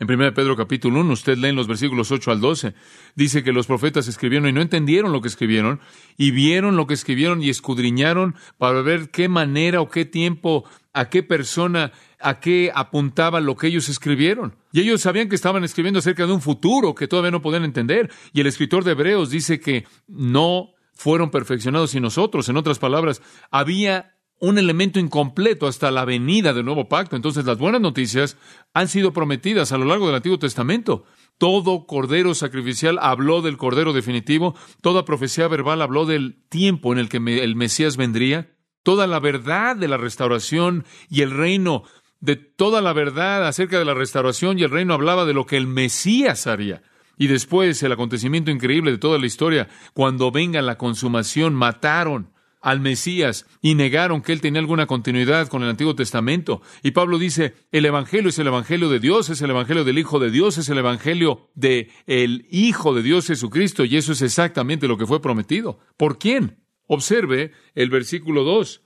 En 0.00 0.10
1 0.10 0.34
Pedro 0.34 0.56
capítulo 0.56 1.00
1, 1.02 1.12
usted 1.12 1.38
lee 1.38 1.50
en 1.50 1.54
los 1.54 1.68
versículos 1.68 2.10
8 2.10 2.32
al 2.32 2.40
12, 2.40 2.74
dice 3.14 3.44
que 3.44 3.52
los 3.52 3.68
profetas 3.68 4.08
escribieron 4.08 4.48
y 4.48 4.52
no 4.52 4.60
entendieron 4.60 5.12
lo 5.12 5.20
que 5.20 5.28
escribieron, 5.28 5.78
y 6.16 6.32
vieron 6.32 6.76
lo 6.76 6.88
que 6.88 6.94
escribieron 6.94 7.40
y 7.40 7.48
escudriñaron 7.48 8.34
para 8.58 8.82
ver 8.82 9.10
qué 9.10 9.28
manera 9.28 9.80
o 9.80 9.88
qué 9.88 10.04
tiempo, 10.04 10.64
a 10.92 11.08
qué 11.10 11.22
persona, 11.22 11.92
a 12.18 12.40
qué 12.40 12.72
apuntaba 12.74 13.40
lo 13.40 13.54
que 13.54 13.68
ellos 13.68 13.88
escribieron. 13.88 14.56
Y 14.72 14.80
ellos 14.80 15.00
sabían 15.00 15.28
que 15.28 15.36
estaban 15.36 15.62
escribiendo 15.62 16.00
acerca 16.00 16.26
de 16.26 16.32
un 16.32 16.40
futuro 16.40 16.96
que 16.96 17.06
todavía 17.06 17.30
no 17.30 17.42
podían 17.42 17.64
entender. 17.64 18.10
Y 18.32 18.40
el 18.40 18.48
escritor 18.48 18.82
de 18.82 18.92
Hebreos 18.92 19.30
dice 19.30 19.60
que 19.60 19.86
no 20.08 20.70
fueron 20.92 21.30
perfeccionados 21.30 21.94
y 21.94 22.00
nosotros. 22.00 22.48
En 22.48 22.56
otras 22.56 22.80
palabras, 22.80 23.22
había 23.52 24.13
un 24.44 24.58
elemento 24.58 25.00
incompleto 25.00 25.66
hasta 25.66 25.90
la 25.90 26.04
venida 26.04 26.52
del 26.52 26.66
nuevo 26.66 26.88
pacto. 26.88 27.16
Entonces 27.16 27.44
las 27.44 27.58
buenas 27.58 27.80
noticias 27.80 28.36
han 28.74 28.88
sido 28.88 29.12
prometidas 29.12 29.72
a 29.72 29.78
lo 29.78 29.86
largo 29.86 30.06
del 30.06 30.16
Antiguo 30.16 30.38
Testamento. 30.38 31.04
Todo 31.38 31.86
cordero 31.86 32.34
sacrificial 32.34 32.98
habló 33.00 33.42
del 33.42 33.56
cordero 33.56 33.92
definitivo, 33.92 34.54
toda 34.82 35.04
profecía 35.04 35.48
verbal 35.48 35.82
habló 35.82 36.04
del 36.04 36.42
tiempo 36.48 36.92
en 36.92 36.98
el 36.98 37.08
que 37.08 37.16
el 37.16 37.56
Mesías 37.56 37.96
vendría, 37.96 38.54
toda 38.82 39.06
la 39.06 39.18
verdad 39.18 39.76
de 39.76 39.88
la 39.88 39.96
restauración 39.96 40.84
y 41.08 41.22
el 41.22 41.30
reino, 41.30 41.84
de 42.20 42.36
toda 42.36 42.80
la 42.82 42.92
verdad 42.92 43.46
acerca 43.48 43.78
de 43.78 43.84
la 43.84 43.94
restauración 43.94 44.58
y 44.58 44.62
el 44.62 44.70
reino 44.70 44.94
hablaba 44.94 45.24
de 45.24 45.34
lo 45.34 45.46
que 45.46 45.56
el 45.56 45.66
Mesías 45.66 46.46
haría. 46.46 46.82
Y 47.16 47.28
después 47.28 47.82
el 47.82 47.92
acontecimiento 47.92 48.50
increíble 48.50 48.90
de 48.90 48.98
toda 48.98 49.18
la 49.18 49.26
historia, 49.26 49.68
cuando 49.94 50.30
venga 50.30 50.60
la 50.62 50.76
consumación, 50.76 51.54
mataron 51.54 52.33
al 52.64 52.80
Mesías 52.80 53.44
y 53.60 53.74
negaron 53.74 54.22
que 54.22 54.32
él 54.32 54.40
tenía 54.40 54.58
alguna 54.58 54.86
continuidad 54.86 55.48
con 55.48 55.62
el 55.62 55.68
Antiguo 55.68 55.94
Testamento. 55.94 56.62
Y 56.82 56.92
Pablo 56.92 57.18
dice, 57.18 57.54
el 57.72 57.84
Evangelio 57.84 58.30
es 58.30 58.38
el 58.38 58.46
Evangelio 58.46 58.88
de 58.88 59.00
Dios, 59.00 59.28
es 59.28 59.42
el 59.42 59.50
Evangelio 59.50 59.84
del 59.84 59.98
Hijo 59.98 60.18
de 60.18 60.30
Dios, 60.30 60.56
es 60.56 60.70
el 60.70 60.78
Evangelio 60.78 61.50
de 61.54 61.90
el 62.06 62.46
Hijo 62.50 62.94
de 62.94 63.02
Dios 63.02 63.26
Jesucristo, 63.26 63.84
y 63.84 63.98
eso 63.98 64.12
es 64.12 64.22
exactamente 64.22 64.88
lo 64.88 64.96
que 64.96 65.06
fue 65.06 65.20
prometido. 65.20 65.78
¿Por 65.98 66.18
quién? 66.18 66.64
Observe 66.86 67.52
el 67.74 67.90
versículo 67.90 68.44
2. 68.44 68.82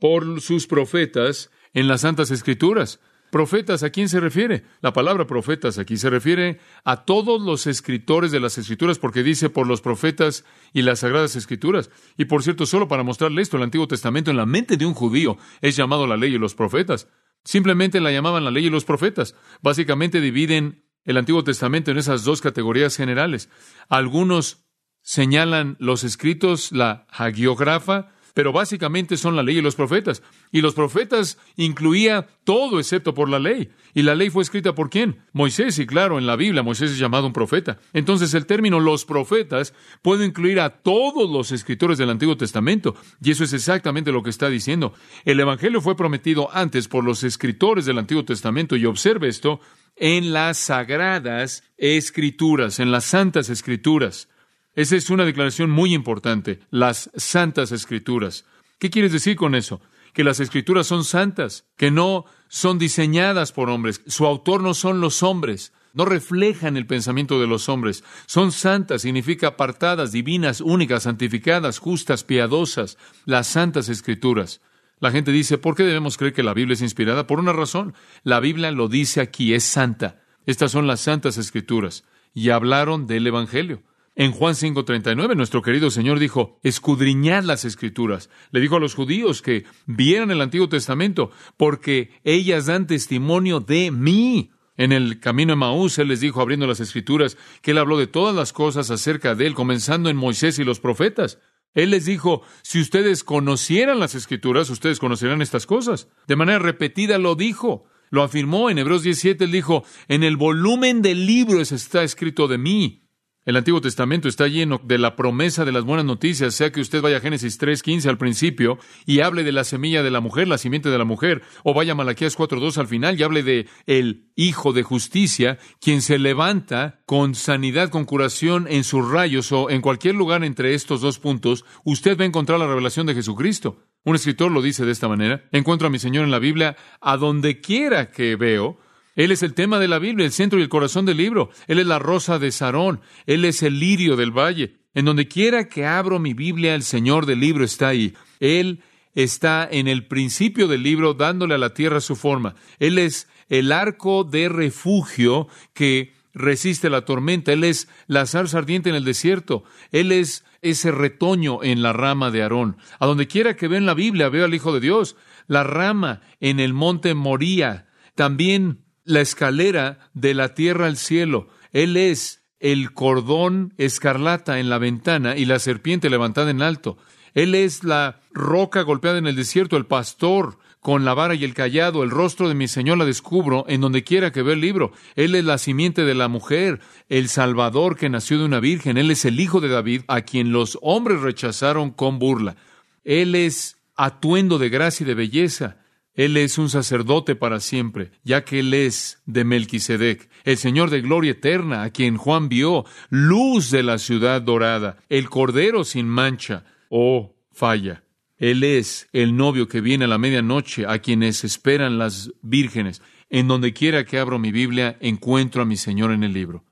Por 0.00 0.40
sus 0.40 0.66
profetas 0.66 1.50
en 1.72 1.86
las 1.86 2.00
Santas 2.00 2.32
Escrituras. 2.32 2.98
Profetas, 3.30 3.82
¿a 3.82 3.90
quién 3.90 4.08
se 4.08 4.18
refiere? 4.18 4.64
La 4.80 4.92
palabra 4.92 5.26
profetas 5.26 5.78
aquí 5.78 5.96
se 5.96 6.10
refiere 6.10 6.58
a 6.84 7.04
todos 7.04 7.40
los 7.40 7.66
escritores 7.66 8.32
de 8.32 8.40
las 8.40 8.58
escrituras, 8.58 8.98
porque 8.98 9.22
dice 9.22 9.50
por 9.50 9.66
los 9.66 9.80
profetas 9.80 10.44
y 10.72 10.82
las 10.82 11.00
sagradas 11.00 11.36
escrituras. 11.36 11.90
Y 12.16 12.24
por 12.24 12.42
cierto, 12.42 12.66
solo 12.66 12.88
para 12.88 13.04
mostrarle 13.04 13.42
esto, 13.42 13.56
el 13.56 13.62
Antiguo 13.62 13.86
Testamento 13.86 14.30
en 14.30 14.36
la 14.36 14.46
mente 14.46 14.76
de 14.76 14.86
un 14.86 14.94
judío 14.94 15.38
es 15.60 15.76
llamado 15.76 16.06
la 16.06 16.16
ley 16.16 16.34
y 16.34 16.38
los 16.38 16.54
profetas. 16.54 17.08
Simplemente 17.44 18.00
la 18.00 18.12
llamaban 18.12 18.44
la 18.44 18.50
ley 18.50 18.66
y 18.66 18.70
los 18.70 18.84
profetas. 18.84 19.34
Básicamente 19.62 20.20
dividen 20.20 20.84
el 21.04 21.16
Antiguo 21.16 21.44
Testamento 21.44 21.90
en 21.90 21.98
esas 21.98 22.24
dos 22.24 22.40
categorías 22.40 22.96
generales. 22.96 23.48
Algunos 23.88 24.66
señalan 25.02 25.76
los 25.78 26.04
escritos, 26.04 26.72
la 26.72 27.06
hagiógrafa, 27.08 28.12
pero 28.34 28.52
básicamente 28.52 29.16
son 29.16 29.36
la 29.36 29.42
ley 29.42 29.58
y 29.58 29.62
los 29.62 29.74
profetas. 29.74 30.22
Y 30.52 30.60
los 30.60 30.74
profetas 30.74 31.38
incluía 31.56 32.26
todo 32.44 32.78
excepto 32.78 33.14
por 33.14 33.28
la 33.28 33.38
ley. 33.38 33.70
¿Y 33.94 34.02
la 34.02 34.14
ley 34.14 34.30
fue 34.30 34.42
escrita 34.42 34.74
por 34.74 34.90
quién? 34.90 35.22
Moisés, 35.32 35.78
y 35.78 35.86
claro, 35.86 36.18
en 36.18 36.26
la 36.26 36.36
Biblia 36.36 36.62
Moisés 36.62 36.92
es 36.92 36.98
llamado 36.98 37.26
un 37.26 37.32
profeta. 37.32 37.78
Entonces 37.92 38.34
el 38.34 38.46
término 38.46 38.80
los 38.80 39.04
profetas 39.04 39.74
puede 40.02 40.24
incluir 40.24 40.60
a 40.60 40.70
todos 40.70 41.30
los 41.30 41.52
escritores 41.52 41.98
del 41.98 42.10
Antiguo 42.10 42.36
Testamento. 42.36 42.94
Y 43.22 43.30
eso 43.30 43.44
es 43.44 43.52
exactamente 43.52 44.12
lo 44.12 44.22
que 44.22 44.30
está 44.30 44.48
diciendo. 44.48 44.94
El 45.24 45.40
Evangelio 45.40 45.80
fue 45.80 45.96
prometido 45.96 46.48
antes 46.52 46.88
por 46.88 47.04
los 47.04 47.24
escritores 47.24 47.86
del 47.86 47.98
Antiguo 47.98 48.24
Testamento. 48.24 48.76
Y 48.76 48.86
observe 48.86 49.28
esto 49.28 49.60
en 49.96 50.32
las 50.32 50.58
sagradas 50.58 51.64
escrituras, 51.76 52.80
en 52.80 52.90
las 52.90 53.04
santas 53.04 53.50
escrituras. 53.50 54.28
Esa 54.74 54.96
es 54.96 55.10
una 55.10 55.24
declaración 55.24 55.70
muy 55.70 55.94
importante, 55.94 56.60
las 56.70 57.10
santas 57.16 57.72
escrituras. 57.72 58.44
¿Qué 58.78 58.90
quieres 58.90 59.12
decir 59.12 59.36
con 59.36 59.54
eso? 59.54 59.80
Que 60.12 60.24
las 60.24 60.40
escrituras 60.40 60.86
son 60.86 61.04
santas, 61.04 61.66
que 61.76 61.90
no 61.90 62.24
son 62.48 62.78
diseñadas 62.78 63.52
por 63.52 63.68
hombres, 63.68 64.02
su 64.06 64.26
autor 64.26 64.62
no 64.62 64.74
son 64.74 65.00
los 65.00 65.22
hombres, 65.22 65.72
no 65.92 66.04
reflejan 66.04 66.76
el 66.76 66.86
pensamiento 66.86 67.40
de 67.40 67.46
los 67.46 67.68
hombres, 67.68 68.04
son 68.26 68.52
santas, 68.52 69.02
significa 69.02 69.48
apartadas, 69.48 70.12
divinas, 70.12 70.60
únicas, 70.60 71.02
santificadas, 71.02 71.78
justas, 71.78 72.22
piadosas, 72.22 72.96
las 73.24 73.48
santas 73.48 73.88
escrituras. 73.88 74.60
La 75.00 75.10
gente 75.10 75.32
dice, 75.32 75.58
¿por 75.58 75.74
qué 75.74 75.82
debemos 75.82 76.16
creer 76.16 76.34
que 76.34 76.42
la 76.42 76.54
Biblia 76.54 76.74
es 76.74 76.82
inspirada? 76.82 77.26
Por 77.26 77.40
una 77.40 77.52
razón, 77.52 77.94
la 78.22 78.38
Biblia 78.38 78.70
lo 78.70 78.88
dice 78.88 79.20
aquí, 79.20 79.54
es 79.54 79.64
santa. 79.64 80.22
Estas 80.46 80.72
son 80.72 80.86
las 80.86 81.00
santas 81.00 81.38
escrituras 81.38 82.04
y 82.34 82.50
hablaron 82.50 83.06
del 83.06 83.26
Evangelio. 83.26 83.82
En 84.16 84.32
Juan 84.32 84.54
5:39, 84.54 85.36
nuestro 85.36 85.62
querido 85.62 85.90
Señor 85.90 86.18
dijo, 86.18 86.58
escudriñad 86.62 87.44
las 87.44 87.64
escrituras. 87.64 88.28
Le 88.50 88.60
dijo 88.60 88.76
a 88.76 88.80
los 88.80 88.94
judíos 88.94 89.40
que 89.40 89.64
vieran 89.86 90.30
el 90.30 90.40
Antiguo 90.40 90.68
Testamento, 90.68 91.30
porque 91.56 92.10
ellas 92.24 92.66
dan 92.66 92.86
testimonio 92.86 93.60
de 93.60 93.90
mí. 93.90 94.50
En 94.76 94.92
el 94.92 95.20
camino 95.20 95.52
de 95.52 95.56
Maús, 95.56 95.98
Él 95.98 96.08
les 96.08 96.20
dijo, 96.20 96.40
abriendo 96.40 96.66
las 96.66 96.80
escrituras, 96.80 97.36
que 97.60 97.72
Él 97.72 97.78
habló 97.78 97.98
de 97.98 98.06
todas 98.06 98.34
las 98.34 98.52
cosas 98.52 98.90
acerca 98.90 99.34
de 99.34 99.46
Él, 99.46 99.54
comenzando 99.54 100.08
en 100.08 100.16
Moisés 100.16 100.58
y 100.58 100.64
los 100.64 100.80
profetas. 100.80 101.38
Él 101.74 101.90
les 101.90 102.06
dijo, 102.06 102.42
si 102.62 102.80
ustedes 102.80 103.22
conocieran 103.22 104.00
las 104.00 104.14
escrituras, 104.14 104.70
ustedes 104.70 104.98
conocerán 104.98 105.42
estas 105.42 105.66
cosas. 105.66 106.08
De 106.26 106.34
manera 106.34 106.58
repetida 106.58 107.18
lo 107.18 107.36
dijo. 107.36 107.84
Lo 108.10 108.22
afirmó 108.22 108.70
en 108.70 108.78
Hebreos 108.78 109.02
17, 109.02 109.44
él 109.44 109.52
dijo, 109.52 109.84
en 110.08 110.24
el 110.24 110.36
volumen 110.36 111.00
del 111.00 111.26
libro 111.26 111.60
está 111.60 112.02
escrito 112.02 112.48
de 112.48 112.58
mí. 112.58 113.09
El 113.50 113.56
Antiguo 113.56 113.80
Testamento 113.80 114.28
está 114.28 114.46
lleno 114.46 114.80
de 114.84 114.96
la 114.96 115.16
promesa 115.16 115.64
de 115.64 115.72
las 115.72 115.82
buenas 115.82 116.04
noticias, 116.04 116.54
sea 116.54 116.70
que 116.70 116.80
usted 116.80 117.02
vaya 117.02 117.16
a 117.16 117.20
Génesis 117.20 117.60
3.15 117.60 118.08
al 118.08 118.16
principio 118.16 118.78
y 119.06 119.22
hable 119.22 119.42
de 119.42 119.50
la 119.50 119.64
semilla 119.64 120.04
de 120.04 120.10
la 120.12 120.20
mujer, 120.20 120.46
la 120.46 120.56
simiente 120.56 120.88
de 120.88 120.96
la 120.96 121.04
mujer, 121.04 121.42
o 121.64 121.74
vaya 121.74 121.90
a 121.90 121.96
Malaquías 121.96 122.38
4.2 122.38 122.78
al 122.78 122.86
final 122.86 123.18
y 123.18 123.24
hable 123.24 123.42
de 123.42 123.66
el 123.86 124.30
Hijo 124.36 124.72
de 124.72 124.84
Justicia, 124.84 125.58
quien 125.80 126.00
se 126.00 126.20
levanta 126.20 127.00
con 127.06 127.34
sanidad, 127.34 127.88
con 127.88 128.04
curación 128.04 128.68
en 128.70 128.84
sus 128.84 129.10
rayos 129.10 129.50
o 129.50 129.68
en 129.68 129.80
cualquier 129.80 130.14
lugar 130.14 130.44
entre 130.44 130.74
estos 130.74 131.00
dos 131.00 131.18
puntos, 131.18 131.64
usted 131.82 132.16
va 132.16 132.22
a 132.22 132.28
encontrar 132.28 132.60
la 132.60 132.68
revelación 132.68 133.08
de 133.08 133.14
Jesucristo. 133.14 133.82
Un 134.04 134.14
escritor 134.14 134.52
lo 134.52 134.62
dice 134.62 134.84
de 134.84 134.92
esta 134.92 135.08
manera, 135.08 135.48
encuentro 135.50 135.88
a 135.88 135.90
mi 135.90 135.98
Señor 135.98 136.22
en 136.22 136.30
la 136.30 136.38
Biblia 136.38 136.76
a 137.00 137.16
donde 137.16 137.60
quiera 137.60 138.12
que 138.12 138.36
veo, 138.36 138.78
él 139.16 139.32
es 139.32 139.42
el 139.42 139.54
tema 139.54 139.78
de 139.78 139.88
la 139.88 139.98
Biblia, 139.98 140.24
el 140.24 140.32
centro 140.32 140.58
y 140.58 140.62
el 140.62 140.68
corazón 140.68 141.04
del 141.04 141.16
libro. 141.16 141.50
Él 141.66 141.78
es 141.78 141.86
la 141.86 141.98
rosa 141.98 142.38
de 142.38 142.52
Sarón. 142.52 143.00
Él 143.26 143.44
es 143.44 143.62
el 143.62 143.78
lirio 143.78 144.16
del 144.16 144.30
valle. 144.30 144.76
En 144.94 145.04
donde 145.04 145.28
quiera 145.28 145.68
que 145.68 145.86
abro 145.86 146.18
mi 146.18 146.34
Biblia, 146.34 146.74
el 146.74 146.82
Señor 146.82 147.26
del 147.26 147.40
libro 147.40 147.64
está 147.64 147.88
ahí. 147.88 148.14
Él 148.38 148.82
está 149.14 149.68
en 149.70 149.88
el 149.88 150.06
principio 150.06 150.68
del 150.68 150.82
libro 150.82 151.14
dándole 151.14 151.54
a 151.54 151.58
la 151.58 151.74
tierra 151.74 152.00
su 152.00 152.16
forma. 152.16 152.54
Él 152.78 152.98
es 152.98 153.28
el 153.48 153.72
arco 153.72 154.24
de 154.24 154.48
refugio 154.48 155.48
que 155.74 156.12
resiste 156.32 156.90
la 156.90 157.04
tormenta. 157.04 157.52
Él 157.52 157.64
es 157.64 157.88
la 158.06 158.26
zarza 158.26 158.58
ardiente 158.58 158.88
en 158.90 158.94
el 158.94 159.04
desierto. 159.04 159.64
Él 159.90 160.12
es 160.12 160.44
ese 160.62 160.92
retoño 160.92 161.62
en 161.62 161.82
la 161.82 161.92
rama 161.92 162.30
de 162.30 162.42
Aarón. 162.42 162.76
A 162.98 163.06
donde 163.06 163.26
quiera 163.26 163.56
que 163.56 163.66
en 163.66 163.86
la 163.86 163.94
Biblia, 163.94 164.28
veo 164.28 164.44
al 164.44 164.54
Hijo 164.54 164.72
de 164.72 164.80
Dios. 164.80 165.16
La 165.46 165.64
rama 165.64 166.20
en 166.38 166.60
el 166.60 166.72
monte 166.72 167.14
Moría. 167.14 167.88
También 168.14 168.84
la 169.04 169.20
escalera 169.20 170.10
de 170.14 170.34
la 170.34 170.54
tierra 170.54 170.86
al 170.86 170.96
cielo. 170.96 171.48
Él 171.72 171.96
es 171.96 172.42
el 172.58 172.92
cordón 172.92 173.74
escarlata 173.78 174.58
en 174.58 174.68
la 174.68 174.78
ventana 174.78 175.36
y 175.36 175.46
la 175.46 175.58
serpiente 175.58 176.10
levantada 176.10 176.50
en 176.50 176.62
alto. 176.62 176.98
Él 177.34 177.54
es 177.54 177.84
la 177.84 178.20
roca 178.32 178.82
golpeada 178.82 179.18
en 179.18 179.26
el 179.26 179.36
desierto, 179.36 179.76
el 179.76 179.86
pastor 179.86 180.58
con 180.80 181.04
la 181.04 181.14
vara 181.14 181.34
y 181.34 181.44
el 181.44 181.54
callado, 181.54 182.02
el 182.02 182.10
rostro 182.10 182.48
de 182.48 182.54
mi 182.54 182.66
Señor 182.66 182.96
la 182.98 183.04
descubro 183.04 183.66
en 183.68 183.82
donde 183.82 184.02
quiera 184.02 184.32
que 184.32 184.42
vea 184.42 184.54
el 184.54 184.60
libro. 184.60 184.92
Él 185.14 185.34
es 185.34 185.44
la 185.44 185.58
simiente 185.58 186.04
de 186.04 186.14
la 186.14 186.28
mujer, 186.28 186.80
el 187.08 187.28
Salvador 187.28 187.96
que 187.96 188.08
nació 188.08 188.38
de 188.38 188.46
una 188.46 188.60
virgen. 188.60 188.96
Él 188.96 189.10
es 189.10 189.24
el 189.24 189.38
Hijo 189.40 189.60
de 189.60 189.68
David, 189.68 190.02
a 190.08 190.22
quien 190.22 190.52
los 190.52 190.78
hombres 190.80 191.20
rechazaron 191.20 191.90
con 191.90 192.18
burla. 192.18 192.56
Él 193.04 193.34
es 193.34 193.76
atuendo 193.94 194.58
de 194.58 194.70
gracia 194.70 195.04
y 195.04 195.06
de 195.06 195.14
belleza. 195.14 195.76
Él 196.14 196.36
es 196.36 196.58
un 196.58 196.68
sacerdote 196.68 197.36
para 197.36 197.60
siempre, 197.60 198.10
ya 198.24 198.44
que 198.44 198.60
Él 198.60 198.74
es 198.74 199.22
de 199.26 199.44
Melquisedec, 199.44 200.28
el 200.44 200.56
Señor 200.56 200.90
de 200.90 201.00
gloria 201.00 201.32
eterna, 201.32 201.82
a 201.82 201.90
quien 201.90 202.16
Juan 202.16 202.48
vio, 202.48 202.84
luz 203.10 203.70
de 203.70 203.82
la 203.82 203.98
ciudad 203.98 204.42
dorada, 204.42 204.98
el 205.08 205.30
Cordero 205.30 205.84
sin 205.84 206.08
mancha. 206.08 206.64
Oh, 206.88 207.36
falla. 207.52 208.02
Él 208.36 208.64
es 208.64 209.08
el 209.12 209.36
novio 209.36 209.68
que 209.68 209.80
viene 209.80 210.06
a 210.06 210.08
la 210.08 210.18
medianoche, 210.18 210.86
a 210.86 210.98
quienes 210.98 211.44
esperan 211.44 211.98
las 211.98 212.32
vírgenes. 212.42 213.02
En 213.28 213.46
donde 213.46 213.72
quiera 213.72 214.04
que 214.04 214.18
abro 214.18 214.38
mi 214.38 214.50
Biblia, 214.50 214.96
encuentro 215.00 215.62
a 215.62 215.66
mi 215.66 215.76
Señor 215.76 216.10
en 216.10 216.24
el 216.24 216.32
libro. 216.32 216.64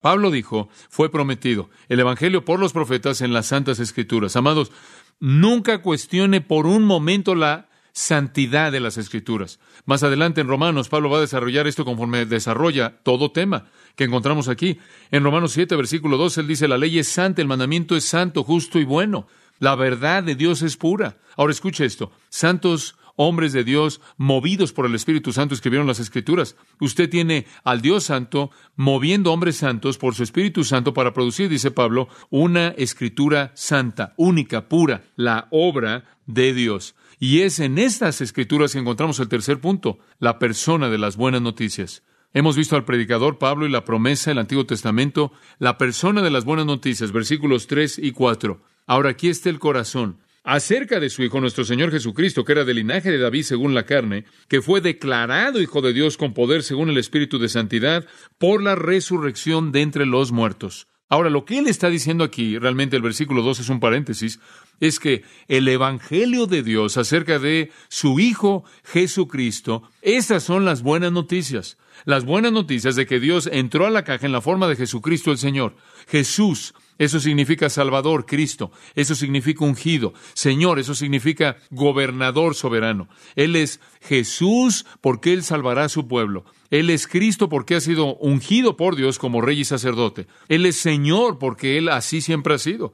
Pablo 0.00 0.30
dijo, 0.30 0.68
fue 0.88 1.10
prometido, 1.10 1.70
el 1.88 2.00
Evangelio 2.00 2.44
por 2.44 2.60
los 2.60 2.72
profetas 2.72 3.20
en 3.20 3.32
las 3.32 3.46
Santas 3.46 3.80
Escrituras. 3.80 4.36
Amados, 4.36 4.70
nunca 5.18 5.82
cuestione 5.82 6.40
por 6.40 6.66
un 6.66 6.84
momento 6.84 7.34
la 7.34 7.67
santidad 7.98 8.70
de 8.70 8.78
las 8.78 8.96
escrituras. 8.96 9.58
Más 9.84 10.04
adelante 10.04 10.40
en 10.40 10.46
Romanos, 10.46 10.88
Pablo 10.88 11.10
va 11.10 11.18
a 11.18 11.22
desarrollar 11.22 11.66
esto 11.66 11.84
conforme 11.84 12.26
desarrolla 12.26 13.00
todo 13.02 13.32
tema 13.32 13.66
que 13.96 14.04
encontramos 14.04 14.48
aquí. 14.48 14.78
En 15.10 15.24
Romanos 15.24 15.50
7, 15.50 15.74
versículo 15.74 16.16
2, 16.16 16.38
él 16.38 16.46
dice, 16.46 16.68
la 16.68 16.78
ley 16.78 17.00
es 17.00 17.08
santa, 17.08 17.42
el 17.42 17.48
mandamiento 17.48 17.96
es 17.96 18.04
santo, 18.04 18.44
justo 18.44 18.78
y 18.78 18.84
bueno. 18.84 19.26
La 19.58 19.74
verdad 19.74 20.22
de 20.22 20.36
Dios 20.36 20.62
es 20.62 20.76
pura. 20.76 21.18
Ahora 21.36 21.50
escuche 21.50 21.84
esto. 21.84 22.12
Santos 22.28 22.94
hombres 23.16 23.52
de 23.52 23.64
Dios 23.64 24.00
movidos 24.16 24.72
por 24.72 24.86
el 24.86 24.94
Espíritu 24.94 25.32
Santo 25.32 25.52
escribieron 25.52 25.88
las 25.88 25.98
Escrituras. 25.98 26.54
Usted 26.78 27.10
tiene 27.10 27.46
al 27.64 27.80
Dios 27.80 28.04
Santo 28.04 28.52
moviendo 28.76 29.32
hombres 29.32 29.56
santos 29.56 29.98
por 29.98 30.14
su 30.14 30.22
Espíritu 30.22 30.62
Santo 30.62 30.94
para 30.94 31.12
producir, 31.12 31.48
dice 31.48 31.72
Pablo, 31.72 32.06
una 32.30 32.68
escritura 32.68 33.50
santa, 33.56 34.14
única, 34.16 34.68
pura, 34.68 35.02
la 35.16 35.48
obra 35.50 36.04
de 36.26 36.54
Dios. 36.54 36.94
Y 37.18 37.40
es 37.40 37.58
en 37.58 37.78
estas 37.78 38.20
escrituras 38.20 38.72
que 38.72 38.78
encontramos 38.78 39.18
el 39.18 39.28
tercer 39.28 39.60
punto, 39.60 39.98
la 40.18 40.38
persona 40.38 40.88
de 40.88 40.98
las 40.98 41.16
buenas 41.16 41.42
noticias. 41.42 42.04
Hemos 42.32 42.56
visto 42.56 42.76
al 42.76 42.84
predicador 42.84 43.38
Pablo 43.38 43.66
y 43.66 43.70
la 43.70 43.84
promesa 43.84 44.30
del 44.30 44.38
Antiguo 44.38 44.66
Testamento, 44.66 45.32
la 45.58 45.78
persona 45.78 46.22
de 46.22 46.30
las 46.30 46.44
buenas 46.44 46.66
noticias, 46.66 47.10
versículos 47.10 47.66
3 47.66 47.98
y 47.98 48.12
4. 48.12 48.62
Ahora 48.86 49.10
aquí 49.10 49.28
está 49.28 49.50
el 49.50 49.58
corazón 49.58 50.18
acerca 50.44 50.98
de 50.98 51.10
su 51.10 51.22
Hijo 51.22 51.40
nuestro 51.40 51.64
Señor 51.64 51.90
Jesucristo, 51.90 52.44
que 52.44 52.52
era 52.52 52.64
del 52.64 52.76
linaje 52.76 53.10
de 53.10 53.18
David 53.18 53.42
según 53.42 53.74
la 53.74 53.84
carne, 53.84 54.24
que 54.48 54.62
fue 54.62 54.80
declarado 54.80 55.60
Hijo 55.60 55.82
de 55.82 55.92
Dios 55.92 56.16
con 56.16 56.32
poder 56.32 56.62
según 56.62 56.88
el 56.88 56.98
Espíritu 56.98 57.38
de 57.38 57.48
Santidad, 57.48 58.06
por 58.38 58.62
la 58.62 58.74
resurrección 58.74 59.72
de 59.72 59.82
entre 59.82 60.06
los 60.06 60.32
muertos. 60.32 60.86
Ahora, 61.08 61.30
lo 61.30 61.44
que 61.44 61.58
él 61.58 61.66
está 61.66 61.88
diciendo 61.88 62.24
aquí, 62.24 62.58
realmente 62.58 62.96
el 62.96 63.02
versículo 63.02 63.42
2 63.42 63.60
es 63.60 63.68
un 63.68 63.80
paréntesis, 63.80 64.40
es 64.80 65.00
que 65.00 65.24
el 65.48 65.66
Evangelio 65.68 66.46
de 66.46 66.62
Dios 66.62 66.96
acerca 66.96 67.38
de 67.38 67.70
su 67.88 68.20
Hijo 68.20 68.64
Jesucristo, 68.84 69.82
esas 70.02 70.42
son 70.42 70.64
las 70.64 70.82
buenas 70.82 71.12
noticias. 71.12 71.78
Las 72.04 72.24
buenas 72.24 72.52
noticias 72.52 72.94
de 72.94 73.06
que 73.06 73.18
Dios 73.18 73.48
entró 73.50 73.86
a 73.86 73.90
la 73.90 74.04
caja 74.04 74.26
en 74.26 74.32
la 74.32 74.40
forma 74.40 74.68
de 74.68 74.76
Jesucristo 74.76 75.32
el 75.32 75.38
Señor. 75.38 75.74
Jesús 76.06 76.74
eso 76.98 77.20
significa 77.20 77.70
Salvador, 77.70 78.26
Cristo. 78.26 78.72
Eso 78.96 79.14
significa 79.14 79.64
ungido. 79.64 80.14
Señor, 80.34 80.80
eso 80.80 80.96
significa 80.96 81.56
gobernador 81.70 82.56
soberano. 82.56 83.08
Él 83.36 83.54
es 83.54 83.80
Jesús 84.00 84.84
porque 85.00 85.32
Él 85.32 85.44
salvará 85.44 85.84
a 85.84 85.88
su 85.88 86.08
pueblo. 86.08 86.44
Él 86.70 86.90
es 86.90 87.06
Cristo 87.06 87.48
porque 87.48 87.74
ha 87.74 87.80
sido 87.80 88.16
ungido 88.16 88.76
por 88.76 88.96
Dios 88.96 89.18
como 89.18 89.40
rey 89.40 89.60
y 89.60 89.64
sacerdote. 89.64 90.26
Él 90.48 90.66
es 90.66 90.76
Señor 90.76 91.38
porque 91.38 91.78
Él 91.78 91.88
así 91.88 92.20
siempre 92.20 92.54
ha 92.54 92.58
sido. 92.58 92.92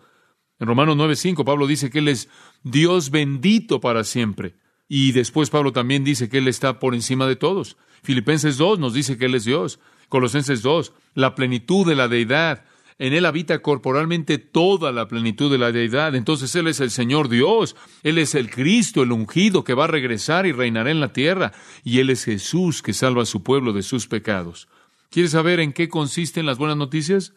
En 0.59 0.69
Romanos 0.69 0.97
9:5 0.97 1.45
Pablo 1.45 1.67
dice 1.67 1.91
que 1.91 1.99
Él 1.99 2.09
es 2.09 2.29
Dios 2.63 3.11
bendito 3.11 3.81
para 3.81 4.05
siempre. 4.05 4.55
Y 4.89 5.13
después 5.13 5.51
Pablo 5.51 5.73
también 5.73 6.05
dice 6.05 6.29
que 6.29 6.39
Él 6.39 6.49
está 6.49 6.79
por 6.79 6.95
encima 6.95 7.27
de 7.27 7.37
todos. 7.37 7.77
Filipenses 8.03 8.59
2 8.59 8.79
nos 8.79 8.95
dice 8.95 9.17
que 9.17 9.27
Él 9.27 9.35
es 9.35 9.45
Dios. 9.45 9.81
Colosenses 10.09 10.63
2, 10.63 10.93
la 11.15 11.35
plenitud 11.35 11.87
de 11.87 11.95
la 11.95 12.09
deidad 12.09 12.65
en 12.99 13.13
Él 13.13 13.27
habita 13.27 13.61
corporalmente 13.61 14.39
toda 14.39 14.93
la 14.93 15.09
plenitud 15.09 15.51
de 15.51 15.59
la 15.59 15.73
deidad. 15.73 16.15
Entonces 16.15 16.55
Él 16.55 16.69
es 16.69 16.81
el 16.81 16.91
Señor 16.91 17.29
Dios. 17.29 17.75
Él 18.03 18.19
es 18.19 18.35
el 18.35 18.51
Cristo, 18.51 19.03
el 19.03 19.13
ungido, 19.13 19.65
que 19.65 19.75
va 19.75 19.85
a 19.85 19.89
regresar 19.89 20.47
y 20.47 20.53
reinará 20.53 20.91
en 20.91 21.01
la 21.01 21.13
tierra. 21.13 21.53
Y 21.83 21.99
Él 21.99 22.11
es 22.11 22.25
Jesús, 22.25 22.83
que 22.83 22.93
salva 22.93 23.23
a 23.23 23.27
su 23.27 23.43
pueblo 23.43 23.73
de 23.73 23.83
sus 23.83 24.07
pecados. 24.07 24.69
¿Quieres 25.11 25.33
saber 25.33 25.61
en 25.61 25.73
qué 25.73 25.89
consisten 25.89 26.47
las 26.47 26.59
buenas 26.59 26.77
noticias? 26.77 27.35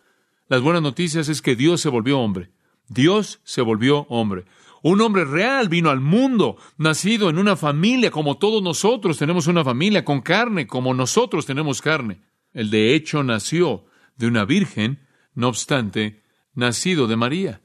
Las 0.47 0.61
buenas 0.61 0.81
noticias 0.81 1.27
es 1.27 1.41
que 1.41 1.55
Dios 1.55 1.81
se 1.81 1.89
volvió 1.89 2.19
hombre. 2.19 2.51
Dios 2.87 3.39
se 3.43 3.61
volvió 3.61 4.05
hombre. 4.09 4.45
Un 4.83 5.01
hombre 5.01 5.25
real 5.25 5.69
vino 5.69 5.89
al 5.89 5.99
mundo, 5.99 6.57
nacido 6.77 7.29
en 7.29 7.39
una 7.39 7.55
familia 7.55 8.11
como 8.11 8.37
todos 8.37 8.61
nosotros 8.61 9.17
tenemos 9.17 9.47
una 9.47 9.63
familia 9.63 10.05
con 10.05 10.21
carne, 10.21 10.67
como 10.67 10.93
nosotros 10.93 11.45
tenemos 11.45 11.81
carne. 11.81 12.21
Él 12.53 12.69
de 12.69 12.93
hecho 12.93 13.23
nació 13.23 13.85
de 14.15 14.27
una 14.27 14.45
virgen 14.45 15.06
no 15.37 15.49
obstante, 15.49 16.23
nacido 16.55 17.05
de 17.05 17.15
María. 17.15 17.61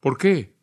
¿Por 0.00 0.18
qué? 0.18 0.56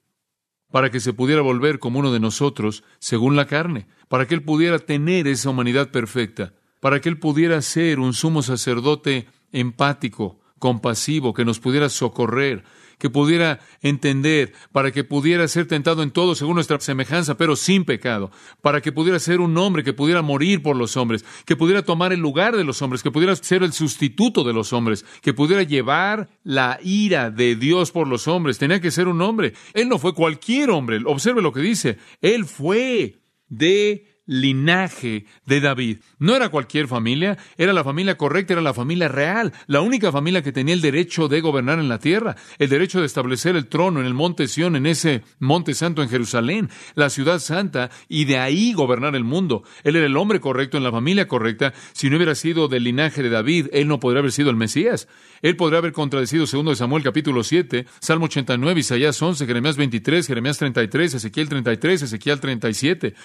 Para 0.69 0.91
que 0.91 0.99
se 0.99 1.13
pudiera 1.13 1.41
volver 1.41 1.79
como 1.79 1.99
uno 1.99 2.11
de 2.11 2.19
nosotros, 2.19 2.83
según 2.99 3.37
la 3.37 3.47
carne, 3.47 3.87
para 4.09 4.27
que 4.27 4.35
Él 4.35 4.43
pudiera 4.43 4.77
tener 4.77 5.29
esa 5.29 5.49
humanidad 5.49 5.91
perfecta, 5.91 6.53
para 6.81 6.99
que 6.99 7.07
Él 7.07 7.17
pudiera 7.19 7.61
ser 7.61 8.01
un 8.01 8.13
sumo 8.13 8.41
sacerdote 8.41 9.29
empático, 9.53 10.41
compasivo, 10.59 11.33
que 11.33 11.45
nos 11.45 11.61
pudiera 11.61 11.87
socorrer, 11.87 12.65
que 13.01 13.09
pudiera 13.09 13.59
entender, 13.81 14.53
para 14.71 14.91
que 14.91 15.03
pudiera 15.03 15.47
ser 15.47 15.67
tentado 15.67 16.03
en 16.03 16.11
todo 16.11 16.35
según 16.35 16.53
nuestra 16.53 16.79
semejanza, 16.79 17.35
pero 17.35 17.55
sin 17.55 17.83
pecado, 17.83 18.29
para 18.61 18.79
que 18.79 18.91
pudiera 18.91 19.17
ser 19.17 19.41
un 19.41 19.57
hombre 19.57 19.83
que 19.83 19.91
pudiera 19.91 20.21
morir 20.21 20.61
por 20.61 20.75
los 20.75 20.95
hombres, 20.97 21.25
que 21.47 21.55
pudiera 21.55 21.81
tomar 21.81 22.13
el 22.13 22.19
lugar 22.19 22.55
de 22.55 22.63
los 22.63 22.79
hombres, 22.83 23.01
que 23.01 23.09
pudiera 23.09 23.35
ser 23.35 23.63
el 23.63 23.73
sustituto 23.73 24.43
de 24.43 24.53
los 24.53 24.71
hombres, 24.71 25.03
que 25.23 25.33
pudiera 25.33 25.63
llevar 25.63 26.29
la 26.43 26.77
ira 26.83 27.31
de 27.31 27.55
Dios 27.55 27.91
por 27.91 28.07
los 28.07 28.27
hombres. 28.27 28.59
Tenía 28.59 28.79
que 28.79 28.91
ser 28.91 29.07
un 29.07 29.19
hombre. 29.23 29.53
Él 29.73 29.89
no 29.89 29.97
fue 29.97 30.13
cualquier 30.13 30.69
hombre. 30.69 31.01
Observe 31.03 31.41
lo 31.41 31.51
que 31.51 31.61
dice. 31.61 31.97
Él 32.21 32.45
fue 32.45 33.19
de 33.47 34.10
linaje 34.25 35.25
de 35.45 35.61
David. 35.61 35.97
No 36.19 36.35
era 36.35 36.49
cualquier 36.49 36.87
familia, 36.87 37.37
era 37.57 37.73
la 37.73 37.83
familia 37.83 38.17
correcta, 38.17 38.53
era 38.53 38.61
la 38.61 38.73
familia 38.73 39.07
real, 39.07 39.53
la 39.67 39.81
única 39.81 40.11
familia 40.11 40.41
que 40.41 40.51
tenía 40.51 40.73
el 40.73 40.81
derecho 40.81 41.27
de 41.27 41.41
gobernar 41.41 41.79
en 41.79 41.89
la 41.89 41.99
tierra, 41.99 42.35
el 42.57 42.69
derecho 42.69 42.99
de 42.99 43.05
establecer 43.05 43.55
el 43.55 43.67
trono 43.67 43.99
en 43.99 44.05
el 44.05 44.13
monte 44.13 44.47
Sión, 44.47 44.75
en 44.75 44.85
ese 44.85 45.23
monte 45.39 45.73
santo 45.73 46.01
en 46.01 46.09
Jerusalén, 46.09 46.69
la 46.95 47.09
ciudad 47.09 47.39
santa, 47.39 47.89
y 48.07 48.25
de 48.25 48.37
ahí 48.37 48.73
gobernar 48.73 49.15
el 49.15 49.23
mundo. 49.23 49.63
Él 49.83 49.95
era 49.95 50.05
el 50.05 50.17
hombre 50.17 50.39
correcto 50.39 50.77
en 50.77 50.83
la 50.83 50.91
familia 50.91 51.27
correcta. 51.27 51.73
Si 51.93 52.09
no 52.09 52.17
hubiera 52.17 52.35
sido 52.35 52.67
del 52.67 52.83
linaje 52.83 53.23
de 53.23 53.29
David, 53.29 53.67
él 53.73 53.87
no 53.87 53.99
podría 53.99 54.19
haber 54.19 54.31
sido 54.31 54.49
el 54.49 54.55
Mesías. 54.55 55.07
Él 55.41 55.55
podría 55.55 55.79
haber 55.79 55.91
contradecido 55.91 56.45
segundo 56.45 56.71
de 56.71 56.77
Samuel 56.77 57.03
capítulo 57.03 57.43
7, 57.43 57.85
Salmo 57.99 58.25
89, 58.25 58.79
Isaías 58.79 59.21
11, 59.21 59.45
Jeremías 59.45 59.75
23, 59.75 60.27
Jeremías 60.27 60.57
33, 60.59 61.15
Ezequiel 61.15 61.49
33, 61.49 62.01
Ezequiel 62.03 62.39
37. 62.39 63.15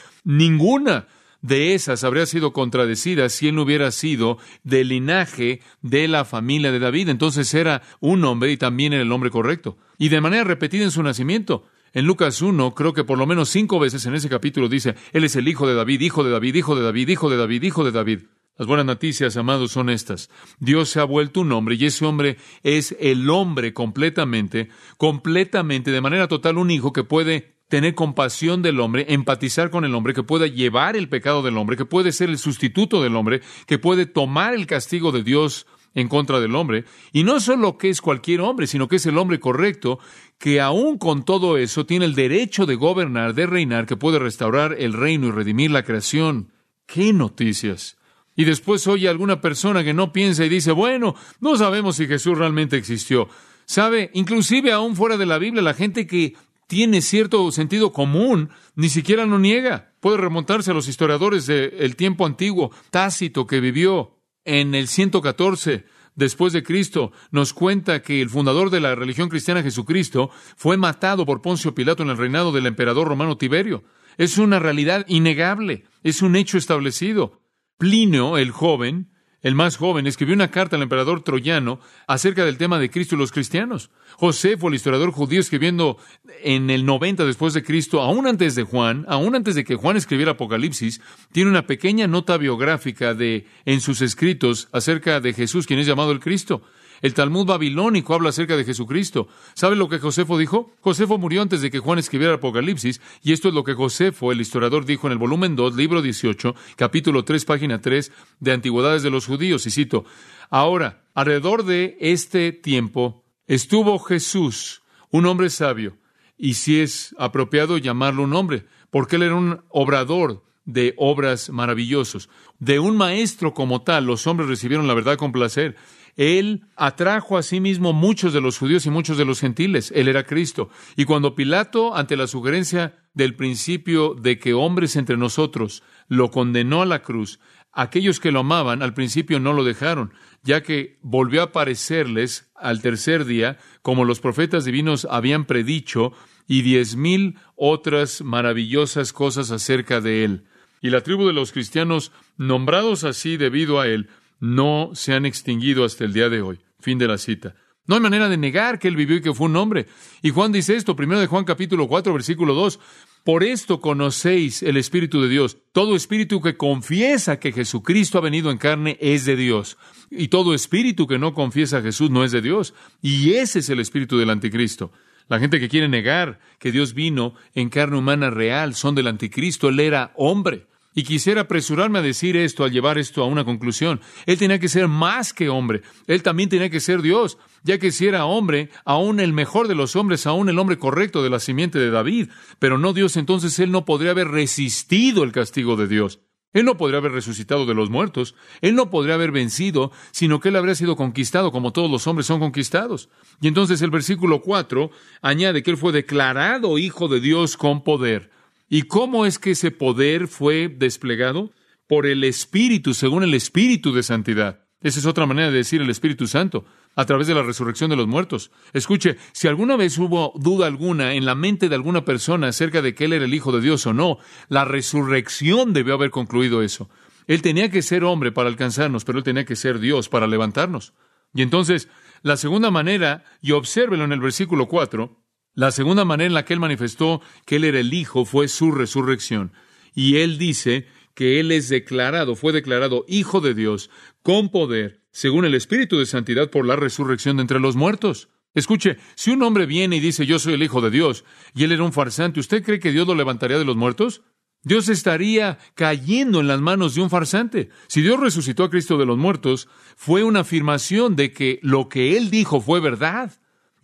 Ninguna 0.86 1.08
de 1.42 1.74
esas 1.74 2.04
habría 2.04 2.26
sido 2.26 2.52
contradecida 2.52 3.28
si 3.28 3.48
él 3.48 3.56
no 3.56 3.62
hubiera 3.62 3.90
sido 3.90 4.38
del 4.62 4.88
linaje 4.88 5.60
de 5.82 6.06
la 6.06 6.24
familia 6.24 6.70
de 6.70 6.78
David. 6.78 7.08
Entonces 7.08 7.52
era 7.54 7.82
un 8.00 8.24
hombre 8.24 8.52
y 8.52 8.56
también 8.56 8.92
era 8.92 9.02
el 9.02 9.10
hombre 9.10 9.30
correcto. 9.30 9.76
Y 9.98 10.08
de 10.08 10.20
manera 10.20 10.44
repetida 10.44 10.84
en 10.84 10.90
su 10.92 11.02
nacimiento. 11.02 11.64
En 11.92 12.04
Lucas 12.04 12.40
1, 12.40 12.74
creo 12.74 12.92
que 12.92 13.04
por 13.04 13.18
lo 13.18 13.26
menos 13.26 13.48
cinco 13.48 13.78
veces 13.80 14.06
en 14.06 14.14
ese 14.14 14.28
capítulo 14.28 14.68
dice, 14.68 14.94
Él 15.12 15.24
es 15.24 15.34
el 15.34 15.48
hijo 15.48 15.66
de 15.66 15.74
David, 15.74 16.00
hijo 16.02 16.22
de 16.22 16.30
David, 16.30 16.54
hijo 16.54 16.76
de 16.76 16.82
David, 16.82 17.08
hijo 17.08 17.30
de 17.30 17.36
David, 17.36 17.62
hijo 17.62 17.84
de 17.84 17.92
David. 17.92 18.20
Las 18.58 18.68
buenas 18.68 18.86
noticias, 18.86 19.36
amados, 19.36 19.72
son 19.72 19.90
estas. 19.90 20.30
Dios 20.60 20.88
se 20.88 21.00
ha 21.00 21.04
vuelto 21.04 21.40
un 21.40 21.52
hombre 21.52 21.74
y 21.74 21.86
ese 21.86 22.04
hombre 22.04 22.36
es 22.62 22.96
el 23.00 23.28
hombre 23.30 23.72
completamente, 23.72 24.68
completamente, 24.98 25.90
de 25.90 26.00
manera 26.00 26.28
total, 26.28 26.58
un 26.58 26.70
hijo 26.70 26.92
que 26.92 27.04
puede 27.04 27.55
tener 27.68 27.94
compasión 27.94 28.62
del 28.62 28.80
hombre, 28.80 29.06
empatizar 29.08 29.70
con 29.70 29.84
el 29.84 29.94
hombre, 29.94 30.14
que 30.14 30.22
pueda 30.22 30.46
llevar 30.46 30.96
el 30.96 31.08
pecado 31.08 31.42
del 31.42 31.56
hombre, 31.56 31.76
que 31.76 31.84
puede 31.84 32.12
ser 32.12 32.30
el 32.30 32.38
sustituto 32.38 33.02
del 33.02 33.16
hombre, 33.16 33.40
que 33.66 33.78
puede 33.78 34.06
tomar 34.06 34.54
el 34.54 34.66
castigo 34.66 35.12
de 35.12 35.22
Dios 35.22 35.66
en 35.94 36.08
contra 36.08 36.40
del 36.40 36.54
hombre, 36.54 36.84
y 37.12 37.24
no 37.24 37.40
solo 37.40 37.78
que 37.78 37.88
es 37.88 38.02
cualquier 38.02 38.42
hombre, 38.42 38.66
sino 38.66 38.86
que 38.86 38.96
es 38.96 39.06
el 39.06 39.16
hombre 39.16 39.40
correcto, 39.40 39.98
que 40.38 40.60
aún 40.60 40.98
con 40.98 41.24
todo 41.24 41.56
eso 41.56 41.86
tiene 41.86 42.04
el 42.04 42.14
derecho 42.14 42.66
de 42.66 42.74
gobernar, 42.74 43.34
de 43.34 43.46
reinar, 43.46 43.86
que 43.86 43.96
puede 43.96 44.18
restaurar 44.18 44.76
el 44.78 44.92
reino 44.92 45.28
y 45.28 45.30
redimir 45.30 45.70
la 45.70 45.84
creación. 45.84 46.52
¡Qué 46.84 47.14
noticias! 47.14 47.96
Y 48.36 48.44
después 48.44 48.86
oye 48.86 49.08
alguna 49.08 49.40
persona 49.40 49.82
que 49.82 49.94
no 49.94 50.12
piensa 50.12 50.44
y 50.44 50.50
dice, 50.50 50.70
bueno, 50.70 51.14
no 51.40 51.56
sabemos 51.56 51.96
si 51.96 52.06
Jesús 52.06 52.36
realmente 52.36 52.76
existió. 52.76 53.28
Sabe, 53.64 54.10
inclusive 54.12 54.72
aún 54.72 54.94
fuera 54.94 55.16
de 55.16 55.26
la 55.26 55.38
Biblia, 55.38 55.62
la 55.62 55.72
gente 55.72 56.06
que 56.06 56.34
tiene 56.66 57.00
cierto 57.00 57.50
sentido 57.52 57.92
común, 57.92 58.50
ni 58.74 58.88
siquiera 58.88 59.24
lo 59.24 59.38
niega. 59.38 59.92
Puede 60.00 60.18
remontarse 60.18 60.70
a 60.70 60.74
los 60.74 60.88
historiadores 60.88 61.46
del 61.46 61.96
tiempo 61.96 62.26
antiguo. 62.26 62.72
Tácito, 62.90 63.46
que 63.46 63.60
vivió 63.60 64.18
en 64.44 64.74
el 64.74 64.88
114 64.88 65.84
después 66.14 66.52
de 66.52 66.62
Cristo, 66.62 67.12
nos 67.30 67.52
cuenta 67.52 68.02
que 68.02 68.20
el 68.20 68.30
fundador 68.30 68.70
de 68.70 68.80
la 68.80 68.94
religión 68.94 69.28
cristiana, 69.28 69.62
Jesucristo, 69.62 70.30
fue 70.56 70.76
matado 70.76 71.26
por 71.26 71.42
Poncio 71.42 71.74
Pilato 71.74 72.02
en 72.02 72.10
el 72.10 72.16
reinado 72.16 72.52
del 72.52 72.66
emperador 72.66 73.06
romano 73.06 73.36
Tiberio. 73.36 73.84
Es 74.16 74.38
una 74.38 74.58
realidad 74.58 75.04
innegable, 75.08 75.84
es 76.02 76.22
un 76.22 76.36
hecho 76.36 76.58
establecido. 76.58 77.42
Plinio, 77.78 78.38
el 78.38 78.50
joven, 78.50 79.10
el 79.46 79.54
más 79.54 79.76
joven, 79.76 80.08
escribió 80.08 80.34
una 80.34 80.50
carta 80.50 80.74
al 80.74 80.82
emperador 80.82 81.22
troyano 81.22 81.78
acerca 82.08 82.44
del 82.44 82.58
tema 82.58 82.80
de 82.80 82.90
Cristo 82.90 83.14
y 83.14 83.18
los 83.18 83.30
cristianos. 83.30 83.90
Josefo, 84.16 84.66
el 84.66 84.74
historiador 84.74 85.12
judío, 85.12 85.38
escribiendo 85.38 85.98
en 86.42 86.68
el 86.68 86.84
90 86.84 87.24
después 87.24 87.54
de 87.54 87.62
Cristo, 87.62 88.00
aún 88.00 88.26
antes 88.26 88.56
de 88.56 88.64
Juan, 88.64 89.04
aún 89.06 89.36
antes 89.36 89.54
de 89.54 89.62
que 89.62 89.76
Juan 89.76 89.96
escribiera 89.96 90.32
Apocalipsis, 90.32 91.00
tiene 91.30 91.48
una 91.48 91.64
pequeña 91.64 92.08
nota 92.08 92.38
biográfica 92.38 93.14
de 93.14 93.46
en 93.66 93.80
sus 93.80 94.02
escritos 94.02 94.68
acerca 94.72 95.20
de 95.20 95.32
Jesús, 95.32 95.68
quien 95.68 95.78
es 95.78 95.86
llamado 95.86 96.10
el 96.10 96.18
Cristo. 96.18 96.62
El 97.02 97.14
Talmud 97.14 97.46
babilónico 97.46 98.14
habla 98.14 98.30
acerca 98.30 98.56
de 98.56 98.64
Jesucristo. 98.64 99.28
¿Sabe 99.54 99.76
lo 99.76 99.88
que 99.88 99.98
Josefo 99.98 100.38
dijo? 100.38 100.72
Josefo 100.80 101.18
murió 101.18 101.42
antes 101.42 101.60
de 101.60 101.70
que 101.70 101.78
Juan 101.78 101.98
escribiera 101.98 102.34
Apocalipsis, 102.34 103.00
y 103.22 103.32
esto 103.32 103.48
es 103.48 103.54
lo 103.54 103.64
que 103.64 103.74
Josefo, 103.74 104.32
el 104.32 104.40
historiador, 104.40 104.84
dijo 104.84 105.06
en 105.06 105.12
el 105.12 105.18
volumen 105.18 105.56
2, 105.56 105.76
libro 105.76 106.02
18, 106.02 106.54
capítulo 106.76 107.24
3, 107.24 107.44
página 107.44 107.80
3, 107.80 108.12
de 108.40 108.52
Antigüedades 108.52 109.02
de 109.02 109.10
los 109.10 109.26
Judíos, 109.26 109.66
y 109.66 109.70
cito, 109.70 110.04
Ahora, 110.50 111.04
alrededor 111.14 111.64
de 111.64 111.96
este 112.00 112.52
tiempo, 112.52 113.24
estuvo 113.46 113.98
Jesús, 113.98 114.82
un 115.10 115.26
hombre 115.26 115.50
sabio, 115.50 115.98
y 116.38 116.54
si 116.54 116.80
es 116.80 117.14
apropiado 117.18 117.78
llamarlo 117.78 118.22
un 118.22 118.34
hombre, 118.34 118.66
porque 118.90 119.16
él 119.16 119.22
era 119.22 119.34
un 119.34 119.62
obrador 119.68 120.44
de 120.66 120.94
obras 120.98 121.48
maravillosos. 121.50 122.28
De 122.58 122.78
un 122.78 122.96
maestro 122.96 123.54
como 123.54 123.82
tal, 123.82 124.04
los 124.04 124.26
hombres 124.26 124.48
recibieron 124.48 124.86
la 124.86 124.94
verdad 124.94 125.16
con 125.16 125.32
placer. 125.32 125.76
Él 126.16 126.64
atrajo 126.76 127.36
a 127.36 127.42
sí 127.42 127.60
mismo 127.60 127.92
muchos 127.92 128.32
de 128.32 128.40
los 128.40 128.58
judíos 128.58 128.86
y 128.86 128.90
muchos 128.90 129.18
de 129.18 129.26
los 129.26 129.40
gentiles. 129.40 129.92
Él 129.94 130.08
era 130.08 130.24
Cristo. 130.24 130.70
Y 130.96 131.04
cuando 131.04 131.34
Pilato, 131.34 131.94
ante 131.94 132.16
la 132.16 132.26
sugerencia 132.26 132.94
del 133.12 133.34
principio 133.34 134.14
de 134.14 134.38
que 134.38 134.54
hombres 134.54 134.96
entre 134.96 135.16
nosotros 135.16 135.82
lo 136.08 136.30
condenó 136.30 136.82
a 136.82 136.86
la 136.86 137.02
cruz, 137.02 137.38
aquellos 137.72 138.18
que 138.18 138.32
lo 138.32 138.40
amaban 138.40 138.82
al 138.82 138.94
principio 138.94 139.38
no 139.40 139.52
lo 139.52 139.62
dejaron, 139.62 140.12
ya 140.42 140.62
que 140.62 140.98
volvió 141.02 141.42
a 141.42 141.44
aparecerles 141.46 142.50
al 142.56 142.80
tercer 142.80 143.26
día, 143.26 143.58
como 143.82 144.06
los 144.06 144.20
profetas 144.20 144.64
divinos 144.64 145.06
habían 145.10 145.44
predicho, 145.44 146.12
y 146.48 146.62
diez 146.62 146.96
mil 146.96 147.38
otras 147.56 148.22
maravillosas 148.22 149.12
cosas 149.12 149.50
acerca 149.50 150.00
de 150.00 150.24
él. 150.24 150.44
Y 150.80 150.90
la 150.90 151.00
tribu 151.00 151.26
de 151.26 151.32
los 151.32 151.52
cristianos, 151.52 152.12
nombrados 152.36 153.04
así 153.04 153.36
debido 153.36 153.80
a 153.80 153.88
él, 153.88 154.08
no 154.40 154.90
se 154.94 155.14
han 155.14 155.26
extinguido 155.26 155.84
hasta 155.84 156.04
el 156.04 156.12
día 156.12 156.28
de 156.28 156.42
hoy. 156.42 156.60
Fin 156.80 156.98
de 156.98 157.08
la 157.08 157.18
cita. 157.18 157.54
No 157.86 157.94
hay 157.94 158.00
manera 158.00 158.28
de 158.28 158.36
negar 158.36 158.78
que 158.78 158.88
él 158.88 158.96
vivió 158.96 159.16
y 159.16 159.20
que 159.20 159.32
fue 159.32 159.46
un 159.46 159.56
hombre. 159.56 159.86
Y 160.22 160.30
Juan 160.30 160.50
dice 160.50 160.74
esto, 160.74 160.96
primero 160.96 161.20
de 161.20 161.28
Juan 161.28 161.44
capítulo 161.44 161.86
4, 161.86 162.12
versículo 162.12 162.54
2. 162.54 162.80
Por 163.22 163.44
esto 163.44 163.80
conocéis 163.80 164.62
el 164.62 164.76
Espíritu 164.76 165.20
de 165.20 165.28
Dios. 165.28 165.58
Todo 165.72 165.96
espíritu 165.96 166.40
que 166.40 166.56
confiesa 166.56 167.38
que 167.38 167.52
Jesucristo 167.52 168.18
ha 168.18 168.20
venido 168.20 168.50
en 168.50 168.58
carne 168.58 168.98
es 169.00 169.24
de 169.24 169.36
Dios. 169.36 169.76
Y 170.10 170.28
todo 170.28 170.54
espíritu 170.54 171.06
que 171.06 171.18
no 171.18 171.34
confiesa 171.34 171.78
a 171.78 171.82
Jesús 171.82 172.10
no 172.10 172.24
es 172.24 172.32
de 172.32 172.40
Dios. 172.40 172.74
Y 173.02 173.34
ese 173.34 173.60
es 173.60 173.68
el 173.68 173.80
espíritu 173.80 174.18
del 174.18 174.30
anticristo. 174.30 174.92
La 175.28 175.40
gente 175.40 175.58
que 175.58 175.68
quiere 175.68 175.88
negar 175.88 176.38
que 176.58 176.70
Dios 176.70 176.94
vino 176.94 177.34
en 177.54 177.68
carne 177.68 177.98
humana 177.98 178.30
real 178.30 178.74
son 178.74 178.94
del 178.94 179.08
anticristo. 179.08 179.68
Él 179.68 179.80
era 179.80 180.12
hombre. 180.16 180.66
Y 180.98 181.04
quisiera 181.04 181.42
apresurarme 181.42 181.98
a 181.98 182.02
decir 182.02 182.38
esto, 182.38 182.64
al 182.64 182.72
llevar 182.72 182.96
esto 182.96 183.22
a 183.22 183.26
una 183.26 183.44
conclusión. 183.44 184.00
Él 184.24 184.38
tenía 184.38 184.58
que 184.58 184.70
ser 184.70 184.88
más 184.88 185.34
que 185.34 185.50
hombre. 185.50 185.82
Él 186.06 186.22
también 186.22 186.48
tenía 186.48 186.70
que 186.70 186.80
ser 186.80 187.02
Dios, 187.02 187.36
ya 187.62 187.76
que 187.76 187.92
si 187.92 188.06
era 188.06 188.24
hombre, 188.24 188.70
aún 188.86 189.20
el 189.20 189.34
mejor 189.34 189.68
de 189.68 189.74
los 189.74 189.94
hombres, 189.94 190.26
aún 190.26 190.48
el 190.48 190.58
hombre 190.58 190.78
correcto 190.78 191.22
de 191.22 191.28
la 191.28 191.38
simiente 191.38 191.78
de 191.78 191.90
David, 191.90 192.30
pero 192.58 192.78
no 192.78 192.94
Dios, 192.94 193.18
entonces 193.18 193.58
él 193.58 193.72
no 193.72 193.84
podría 193.84 194.12
haber 194.12 194.28
resistido 194.28 195.22
el 195.22 195.32
castigo 195.32 195.76
de 195.76 195.86
Dios. 195.86 196.20
Él 196.54 196.64
no 196.64 196.78
podría 196.78 197.00
haber 197.00 197.12
resucitado 197.12 197.66
de 197.66 197.74
los 197.74 197.90
muertos, 197.90 198.34
él 198.62 198.74
no 198.74 198.88
podría 198.88 199.16
haber 199.16 199.32
vencido, 199.32 199.92
sino 200.12 200.40
que 200.40 200.48
él 200.48 200.56
habría 200.56 200.74
sido 200.74 200.96
conquistado 200.96 201.52
como 201.52 201.74
todos 201.74 201.90
los 201.90 202.06
hombres 202.06 202.26
son 202.26 202.40
conquistados. 202.40 203.10
Y 203.42 203.48
entonces 203.48 203.82
el 203.82 203.90
versículo 203.90 204.40
4 204.40 204.90
añade 205.20 205.62
que 205.62 205.72
él 205.72 205.76
fue 205.76 205.92
declarado 205.92 206.78
hijo 206.78 207.08
de 207.08 207.20
Dios 207.20 207.58
con 207.58 207.84
poder. 207.84 208.30
¿Y 208.68 208.82
cómo 208.82 209.26
es 209.26 209.38
que 209.38 209.52
ese 209.52 209.70
poder 209.70 210.28
fue 210.28 210.68
desplegado? 210.68 211.52
Por 211.86 212.06
el 212.06 212.24
Espíritu, 212.24 212.94
según 212.94 213.22
el 213.22 213.34
Espíritu 213.34 213.92
de 213.92 214.02
santidad. 214.02 214.66
Esa 214.80 214.98
es 214.98 215.06
otra 215.06 215.26
manera 215.26 215.50
de 215.50 215.56
decir 215.56 215.80
el 215.80 215.90
Espíritu 215.90 216.26
Santo, 216.26 216.64
a 216.96 217.04
través 217.04 217.26
de 217.26 217.34
la 217.34 217.42
resurrección 217.42 217.90
de 217.90 217.96
los 217.96 218.06
muertos. 218.06 218.50
Escuche, 218.72 219.16
si 219.32 219.48
alguna 219.48 219.76
vez 219.76 219.96
hubo 219.98 220.32
duda 220.36 220.66
alguna 220.66 221.14
en 221.14 221.24
la 221.24 221.34
mente 221.34 221.68
de 221.68 221.74
alguna 221.74 222.04
persona 222.04 222.48
acerca 222.48 222.82
de 222.82 222.94
que 222.94 223.04
Él 223.04 223.12
era 223.12 223.24
el 223.24 223.34
Hijo 223.34 223.52
de 223.52 223.60
Dios 223.60 223.86
o 223.86 223.92
no, 223.92 224.18
la 224.48 224.64
resurrección 224.64 225.72
debió 225.72 225.94
haber 225.94 226.10
concluido 226.10 226.62
eso. 226.62 226.90
Él 227.26 227.42
tenía 227.42 227.70
que 227.70 227.82
ser 227.82 228.04
hombre 228.04 228.32
para 228.32 228.48
alcanzarnos, 228.48 229.04
pero 229.04 229.18
Él 229.18 229.24
tenía 229.24 229.44
que 229.44 229.56
ser 229.56 229.78
Dios 229.78 230.08
para 230.08 230.26
levantarnos. 230.26 230.92
Y 231.34 231.42
entonces, 231.42 231.88
la 232.22 232.36
segunda 232.36 232.70
manera, 232.70 233.24
y 233.40 233.52
obsérvelo 233.52 234.04
en 234.04 234.12
el 234.12 234.20
versículo 234.20 234.66
4, 234.66 235.25
la 235.56 235.70
segunda 235.70 236.04
manera 236.04 236.26
en 236.28 236.34
la 236.34 236.44
que 236.44 236.52
él 236.52 236.60
manifestó 236.60 237.22
que 237.46 237.56
él 237.56 237.64
era 237.64 237.80
el 237.80 237.92
Hijo 237.92 238.26
fue 238.26 238.46
su 238.46 238.70
resurrección. 238.72 239.52
Y 239.94 240.18
él 240.18 240.36
dice 240.36 240.86
que 241.14 241.40
él 241.40 241.50
es 241.50 241.70
declarado, 241.70 242.36
fue 242.36 242.52
declarado 242.52 243.06
Hijo 243.08 243.40
de 243.40 243.54
Dios 243.54 243.88
con 244.22 244.50
poder, 244.50 245.00
según 245.10 245.46
el 245.46 245.54
Espíritu 245.54 245.98
de 245.98 246.04
Santidad, 246.04 246.50
por 246.50 246.66
la 246.66 246.76
resurrección 246.76 247.36
de 247.36 247.42
entre 247.42 247.58
los 247.58 247.74
muertos. 247.74 248.28
Escuche, 248.52 248.98
si 249.14 249.30
un 249.30 249.42
hombre 249.42 249.64
viene 249.64 249.96
y 249.96 250.00
dice 250.00 250.26
yo 250.26 250.38
soy 250.38 250.52
el 250.52 250.62
Hijo 250.62 250.82
de 250.82 250.90
Dios, 250.90 251.24
y 251.54 251.64
él 251.64 251.72
era 251.72 251.84
un 251.84 251.94
farsante, 251.94 252.38
¿usted 252.38 252.62
cree 252.62 252.78
que 252.78 252.92
Dios 252.92 253.06
lo 253.06 253.14
levantaría 253.14 253.58
de 253.58 253.64
los 253.64 253.76
muertos? 253.76 254.20
Dios 254.62 254.90
estaría 254.90 255.58
cayendo 255.74 256.40
en 256.40 256.48
las 256.48 256.60
manos 256.60 256.94
de 256.94 257.00
un 257.00 257.08
farsante. 257.08 257.70
Si 257.86 258.02
Dios 258.02 258.20
resucitó 258.20 258.64
a 258.64 258.70
Cristo 258.70 258.98
de 258.98 259.06
los 259.06 259.16
muertos, 259.16 259.68
fue 259.96 260.22
una 260.22 260.40
afirmación 260.40 261.16
de 261.16 261.32
que 261.32 261.60
lo 261.62 261.88
que 261.88 262.18
él 262.18 262.28
dijo 262.28 262.60
fue 262.60 262.80
verdad. 262.80 263.32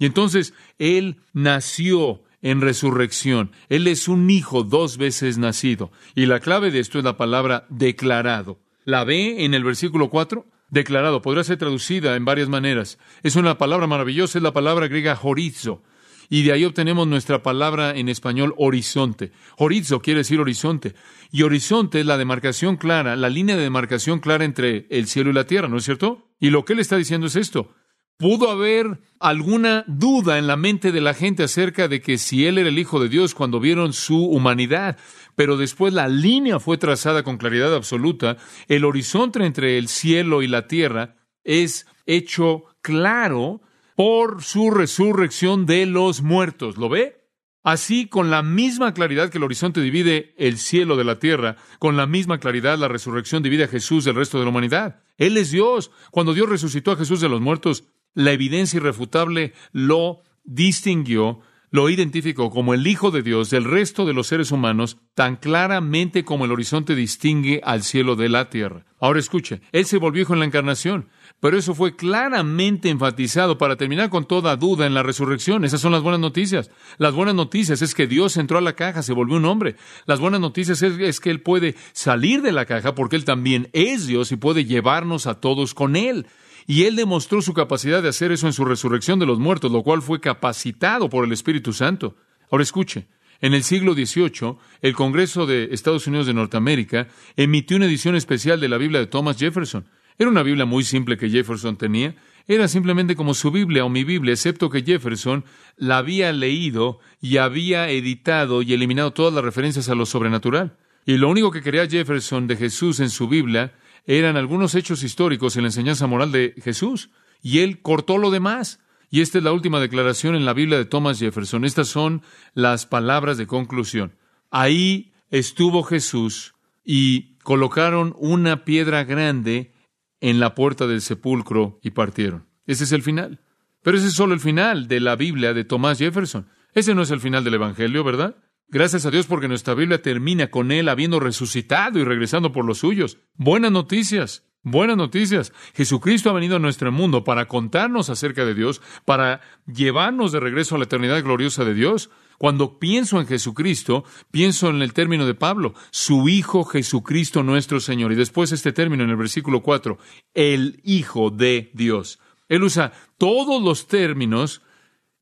Y 0.02 0.06
entonces 0.06 0.52
Él 0.80 1.20
nació 1.32 2.24
en 2.40 2.60
resurrección. 2.60 3.52
Él 3.68 3.86
es 3.86 4.08
un 4.08 4.30
hijo 4.30 4.64
dos 4.64 4.96
veces 4.96 5.38
nacido. 5.38 5.92
Y 6.16 6.26
la 6.26 6.40
clave 6.40 6.72
de 6.72 6.80
esto 6.80 6.98
es 6.98 7.04
la 7.04 7.16
palabra 7.16 7.66
declarado. 7.68 8.58
¿La 8.84 9.04
ve 9.04 9.44
en 9.44 9.54
el 9.54 9.62
versículo 9.62 10.10
4? 10.10 10.44
Declarado. 10.70 11.22
Podría 11.22 11.44
ser 11.44 11.58
traducida 11.58 12.16
en 12.16 12.24
varias 12.24 12.48
maneras. 12.48 12.98
Es 13.22 13.36
una 13.36 13.58
palabra 13.58 13.86
maravillosa, 13.86 14.40
es 14.40 14.42
la 14.42 14.52
palabra 14.52 14.88
griega 14.88 15.16
horizo. 15.22 15.84
Y 16.28 16.42
de 16.42 16.50
ahí 16.50 16.64
obtenemos 16.64 17.06
nuestra 17.06 17.44
palabra 17.44 17.96
en 17.96 18.08
español 18.08 18.54
horizonte. 18.56 19.30
Horizo 19.56 20.02
quiere 20.02 20.18
decir 20.18 20.40
horizonte. 20.40 20.96
Y 21.30 21.44
horizonte 21.44 22.00
es 22.00 22.06
la 22.06 22.18
demarcación 22.18 22.76
clara, 22.76 23.14
la 23.14 23.30
línea 23.30 23.54
de 23.54 23.62
demarcación 23.62 24.18
clara 24.18 24.44
entre 24.44 24.88
el 24.90 25.06
cielo 25.06 25.30
y 25.30 25.34
la 25.34 25.46
tierra, 25.46 25.68
¿no 25.68 25.76
es 25.76 25.84
cierto? 25.84 26.26
Y 26.40 26.50
lo 26.50 26.64
que 26.64 26.72
él 26.72 26.80
está 26.80 26.96
diciendo 26.96 27.28
es 27.28 27.36
esto. 27.36 27.72
Pudo 28.22 28.52
haber 28.52 29.00
alguna 29.18 29.82
duda 29.88 30.38
en 30.38 30.46
la 30.46 30.56
mente 30.56 30.92
de 30.92 31.00
la 31.00 31.12
gente 31.12 31.42
acerca 31.42 31.88
de 31.88 32.00
que 32.00 32.18
si 32.18 32.46
él 32.46 32.56
era 32.56 32.68
el 32.68 32.78
Hijo 32.78 33.00
de 33.00 33.08
Dios 33.08 33.34
cuando 33.34 33.58
vieron 33.58 33.92
su 33.92 34.26
humanidad, 34.26 34.96
pero 35.34 35.56
después 35.56 35.92
la 35.92 36.06
línea 36.06 36.60
fue 36.60 36.78
trazada 36.78 37.24
con 37.24 37.36
claridad 37.36 37.74
absoluta, 37.74 38.36
el 38.68 38.84
horizonte 38.84 39.44
entre 39.44 39.76
el 39.76 39.88
cielo 39.88 40.42
y 40.42 40.46
la 40.46 40.68
tierra 40.68 41.16
es 41.42 41.88
hecho 42.06 42.66
claro 42.80 43.60
por 43.96 44.44
su 44.44 44.70
resurrección 44.70 45.66
de 45.66 45.86
los 45.86 46.22
muertos. 46.22 46.76
¿Lo 46.76 46.88
ve? 46.88 47.22
Así, 47.64 48.06
con 48.06 48.30
la 48.30 48.44
misma 48.44 48.94
claridad 48.94 49.30
que 49.30 49.38
el 49.38 49.44
horizonte 49.44 49.80
divide 49.80 50.34
el 50.36 50.58
cielo 50.58 50.96
de 50.96 51.04
la 51.04 51.18
tierra, 51.18 51.56
con 51.80 51.96
la 51.96 52.06
misma 52.06 52.38
claridad 52.38 52.78
la 52.78 52.88
resurrección 52.88 53.42
divide 53.42 53.64
a 53.64 53.68
Jesús 53.68 54.04
del 54.04 54.14
resto 54.14 54.38
de 54.38 54.44
la 54.44 54.50
humanidad. 54.50 55.02
Él 55.16 55.36
es 55.36 55.52
Dios. 55.52 55.92
Cuando 56.10 56.34
Dios 56.34 56.48
resucitó 56.48 56.90
a 56.90 56.96
Jesús 56.96 57.20
de 57.20 57.28
los 57.28 57.40
muertos, 57.40 57.84
la 58.14 58.32
evidencia 58.32 58.78
irrefutable 58.78 59.52
lo 59.72 60.22
distinguió, 60.44 61.40
lo 61.70 61.88
identificó 61.88 62.50
como 62.50 62.74
el 62.74 62.86
Hijo 62.86 63.10
de 63.10 63.22
Dios 63.22 63.48
del 63.48 63.64
resto 63.64 64.04
de 64.04 64.12
los 64.12 64.26
seres 64.26 64.52
humanos 64.52 64.98
tan 65.14 65.36
claramente 65.36 66.22
como 66.22 66.44
el 66.44 66.52
horizonte 66.52 66.94
distingue 66.94 67.62
al 67.64 67.82
cielo 67.82 68.14
de 68.14 68.28
la 68.28 68.50
tierra. 68.50 68.84
Ahora 69.00 69.18
escuche, 69.18 69.62
Él 69.72 69.86
se 69.86 69.96
volvió 69.96 70.22
hijo 70.22 70.34
en 70.34 70.40
la 70.40 70.44
encarnación, 70.44 71.08
pero 71.40 71.56
eso 71.56 71.74
fue 71.74 71.96
claramente 71.96 72.90
enfatizado 72.90 73.56
para 73.56 73.76
terminar 73.76 74.10
con 74.10 74.26
toda 74.26 74.54
duda 74.56 74.86
en 74.86 74.92
la 74.92 75.02
resurrección. 75.02 75.64
Esas 75.64 75.80
son 75.80 75.92
las 75.92 76.02
buenas 76.02 76.20
noticias. 76.20 76.70
Las 76.98 77.14
buenas 77.14 77.34
noticias 77.34 77.80
es 77.80 77.94
que 77.94 78.06
Dios 78.06 78.36
entró 78.36 78.58
a 78.58 78.60
la 78.62 78.74
caja, 78.74 79.02
se 79.02 79.14
volvió 79.14 79.38
un 79.38 79.46
hombre. 79.46 79.76
Las 80.04 80.20
buenas 80.20 80.40
noticias 80.40 80.82
es, 80.82 80.98
es 80.98 81.20
que 81.20 81.30
Él 81.30 81.40
puede 81.40 81.74
salir 81.94 82.42
de 82.42 82.52
la 82.52 82.66
caja 82.66 82.94
porque 82.94 83.16
Él 83.16 83.24
también 83.24 83.70
es 83.72 84.06
Dios 84.06 84.30
y 84.30 84.36
puede 84.36 84.66
llevarnos 84.66 85.26
a 85.26 85.40
todos 85.40 85.72
con 85.72 85.96
Él. 85.96 86.26
Y 86.66 86.84
él 86.84 86.96
demostró 86.96 87.42
su 87.42 87.54
capacidad 87.54 88.02
de 88.02 88.08
hacer 88.08 88.32
eso 88.32 88.46
en 88.46 88.52
su 88.52 88.64
resurrección 88.64 89.18
de 89.18 89.26
los 89.26 89.38
muertos, 89.38 89.72
lo 89.72 89.82
cual 89.82 90.02
fue 90.02 90.20
capacitado 90.20 91.08
por 91.08 91.24
el 91.24 91.32
Espíritu 91.32 91.72
Santo. 91.72 92.16
Ahora 92.50 92.62
escuche, 92.62 93.06
en 93.40 93.54
el 93.54 93.64
siglo 93.64 93.94
XVIII, 93.94 94.56
el 94.82 94.94
Congreso 94.94 95.46
de 95.46 95.70
Estados 95.72 96.06
Unidos 96.06 96.28
de 96.28 96.34
Norteamérica 96.34 97.08
emitió 97.36 97.76
una 97.76 97.86
edición 97.86 98.14
especial 98.14 98.60
de 98.60 98.68
la 98.68 98.78
Biblia 98.78 99.00
de 99.00 99.08
Thomas 99.08 99.36
Jefferson. 99.36 99.84
Era 100.16 100.30
una 100.30 100.44
Biblia 100.44 100.64
muy 100.64 100.84
simple 100.84 101.16
que 101.16 101.28
Jefferson 101.28 101.76
tenía. 101.76 102.14
Era 102.46 102.68
simplemente 102.68 103.16
como 103.16 103.34
su 103.34 103.50
Biblia 103.50 103.84
o 103.84 103.88
mi 103.88 104.04
Biblia, 104.04 104.32
excepto 104.32 104.70
que 104.70 104.82
Jefferson 104.82 105.44
la 105.76 105.98
había 105.98 106.32
leído 106.32 107.00
y 107.20 107.38
había 107.38 107.88
editado 107.90 108.62
y 108.62 108.72
eliminado 108.74 109.12
todas 109.12 109.34
las 109.34 109.42
referencias 109.42 109.88
a 109.88 109.96
lo 109.96 110.06
sobrenatural. 110.06 110.76
Y 111.04 111.16
lo 111.16 111.28
único 111.28 111.50
que 111.50 111.62
quería 111.62 111.88
Jefferson 111.88 112.46
de 112.46 112.56
Jesús 112.56 113.00
en 113.00 113.10
su 113.10 113.26
Biblia 113.26 113.72
eran 114.06 114.36
algunos 114.36 114.74
hechos 114.74 115.02
históricos 115.02 115.56
en 115.56 115.62
la 115.62 115.68
enseñanza 115.68 116.06
moral 116.06 116.32
de 116.32 116.54
Jesús, 116.62 117.10
y 117.42 117.60
él 117.60 117.82
cortó 117.82 118.18
lo 118.18 118.30
demás. 118.30 118.80
Y 119.10 119.20
esta 119.20 119.38
es 119.38 119.44
la 119.44 119.52
última 119.52 119.80
declaración 119.80 120.34
en 120.34 120.44
la 120.44 120.54
Biblia 120.54 120.78
de 120.78 120.86
Thomas 120.86 121.18
Jefferson. 121.18 121.64
Estas 121.64 121.88
son 121.88 122.22
las 122.54 122.86
palabras 122.86 123.36
de 123.36 123.46
conclusión. 123.46 124.16
Ahí 124.50 125.12
estuvo 125.30 125.82
Jesús 125.82 126.54
y 126.84 127.36
colocaron 127.42 128.14
una 128.18 128.64
piedra 128.64 129.04
grande 129.04 129.74
en 130.20 130.40
la 130.40 130.54
puerta 130.54 130.86
del 130.86 131.02
sepulcro 131.02 131.78
y 131.82 131.90
partieron. 131.90 132.46
Ese 132.66 132.84
es 132.84 132.92
el 132.92 133.02
final. 133.02 133.40
Pero 133.82 133.98
ese 133.98 134.06
es 134.06 134.14
solo 134.14 134.32
el 134.32 134.40
final 134.40 134.88
de 134.88 135.00
la 135.00 135.16
Biblia 135.16 135.52
de 135.52 135.64
Thomas 135.64 135.98
Jefferson. 135.98 136.48
Ese 136.72 136.94
no 136.94 137.02
es 137.02 137.10
el 137.10 137.20
final 137.20 137.44
del 137.44 137.54
Evangelio, 137.54 138.04
¿verdad? 138.04 138.36
Gracias 138.72 139.04
a 139.04 139.10
Dios 139.10 139.26
porque 139.26 139.48
nuestra 139.48 139.74
Biblia 139.74 140.00
termina 140.00 140.50
con 140.50 140.72
Él 140.72 140.88
habiendo 140.88 141.20
resucitado 141.20 141.98
y 141.98 142.04
regresando 142.04 142.52
por 142.52 142.64
los 142.64 142.78
suyos. 142.78 143.18
Buenas 143.34 143.70
noticias, 143.70 144.46
buenas 144.62 144.96
noticias. 144.96 145.52
Jesucristo 145.74 146.30
ha 146.30 146.32
venido 146.32 146.56
a 146.56 146.58
nuestro 146.58 146.90
mundo 146.90 147.22
para 147.22 147.48
contarnos 147.48 148.08
acerca 148.08 148.46
de 148.46 148.54
Dios, 148.54 148.80
para 149.04 149.42
llevarnos 149.66 150.32
de 150.32 150.40
regreso 150.40 150.74
a 150.74 150.78
la 150.78 150.84
eternidad 150.84 151.22
gloriosa 151.22 151.66
de 151.66 151.74
Dios. 151.74 152.08
Cuando 152.38 152.78
pienso 152.78 153.20
en 153.20 153.26
Jesucristo, 153.26 154.04
pienso 154.30 154.70
en 154.70 154.80
el 154.80 154.94
término 154.94 155.26
de 155.26 155.34
Pablo, 155.34 155.74
su 155.90 156.30
Hijo 156.30 156.64
Jesucristo 156.64 157.42
nuestro 157.42 157.78
Señor. 157.78 158.10
Y 158.12 158.16
después 158.16 158.52
este 158.52 158.72
término 158.72 159.04
en 159.04 159.10
el 159.10 159.16
versículo 159.16 159.62
4, 159.62 159.98
el 160.32 160.80
Hijo 160.82 161.28
de 161.28 161.70
Dios. 161.74 162.20
Él 162.48 162.62
usa 162.62 162.92
todos 163.18 163.62
los 163.62 163.86
términos 163.86 164.62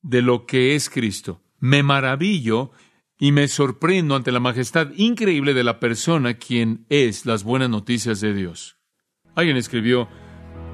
de 0.02 0.22
lo 0.22 0.46
que 0.46 0.76
es 0.76 0.88
Cristo. 0.88 1.42
Me 1.58 1.82
maravillo 1.82 2.70
y 3.20 3.30
me 3.30 3.46
sorprendo 3.46 4.16
ante 4.16 4.32
la 4.32 4.40
majestad 4.40 4.88
increíble 4.96 5.54
de 5.54 5.62
la 5.62 5.78
persona 5.78 6.34
quien 6.34 6.86
es 6.88 7.24
las 7.24 7.44
buenas 7.44 7.70
noticias 7.70 8.20
de 8.20 8.34
Dios. 8.34 8.78
Alguien 9.36 9.56
escribió, 9.56 10.08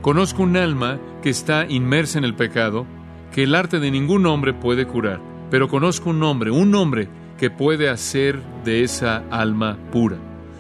conozco 0.01 0.45
un 0.45 0.57
alma 0.57 0.99
que 1.23 1.29
está 1.29 1.67
inmersa 1.69 2.17
en 2.17 2.25
el 2.25 2.35
pecado, 2.35 2.87
que 3.33 3.43
el 3.43 3.55
arte 3.55 3.81
de 3.81 3.91
ningún 3.91 4.25
hombre 4.25 4.55
puede 4.55 4.87
curar 4.87 5.37
pero 5.51 5.69
conozco 5.69 6.11
un 6.11 6.23
hombre, 6.23 6.51
un 6.51 6.75
hombre 6.75 7.09
que 7.39 7.51
puede 7.51 7.89
hacer 7.89 8.41
de 8.65 8.83
esa 8.83 9.25
alma 9.31 9.79
pura. 9.93 10.17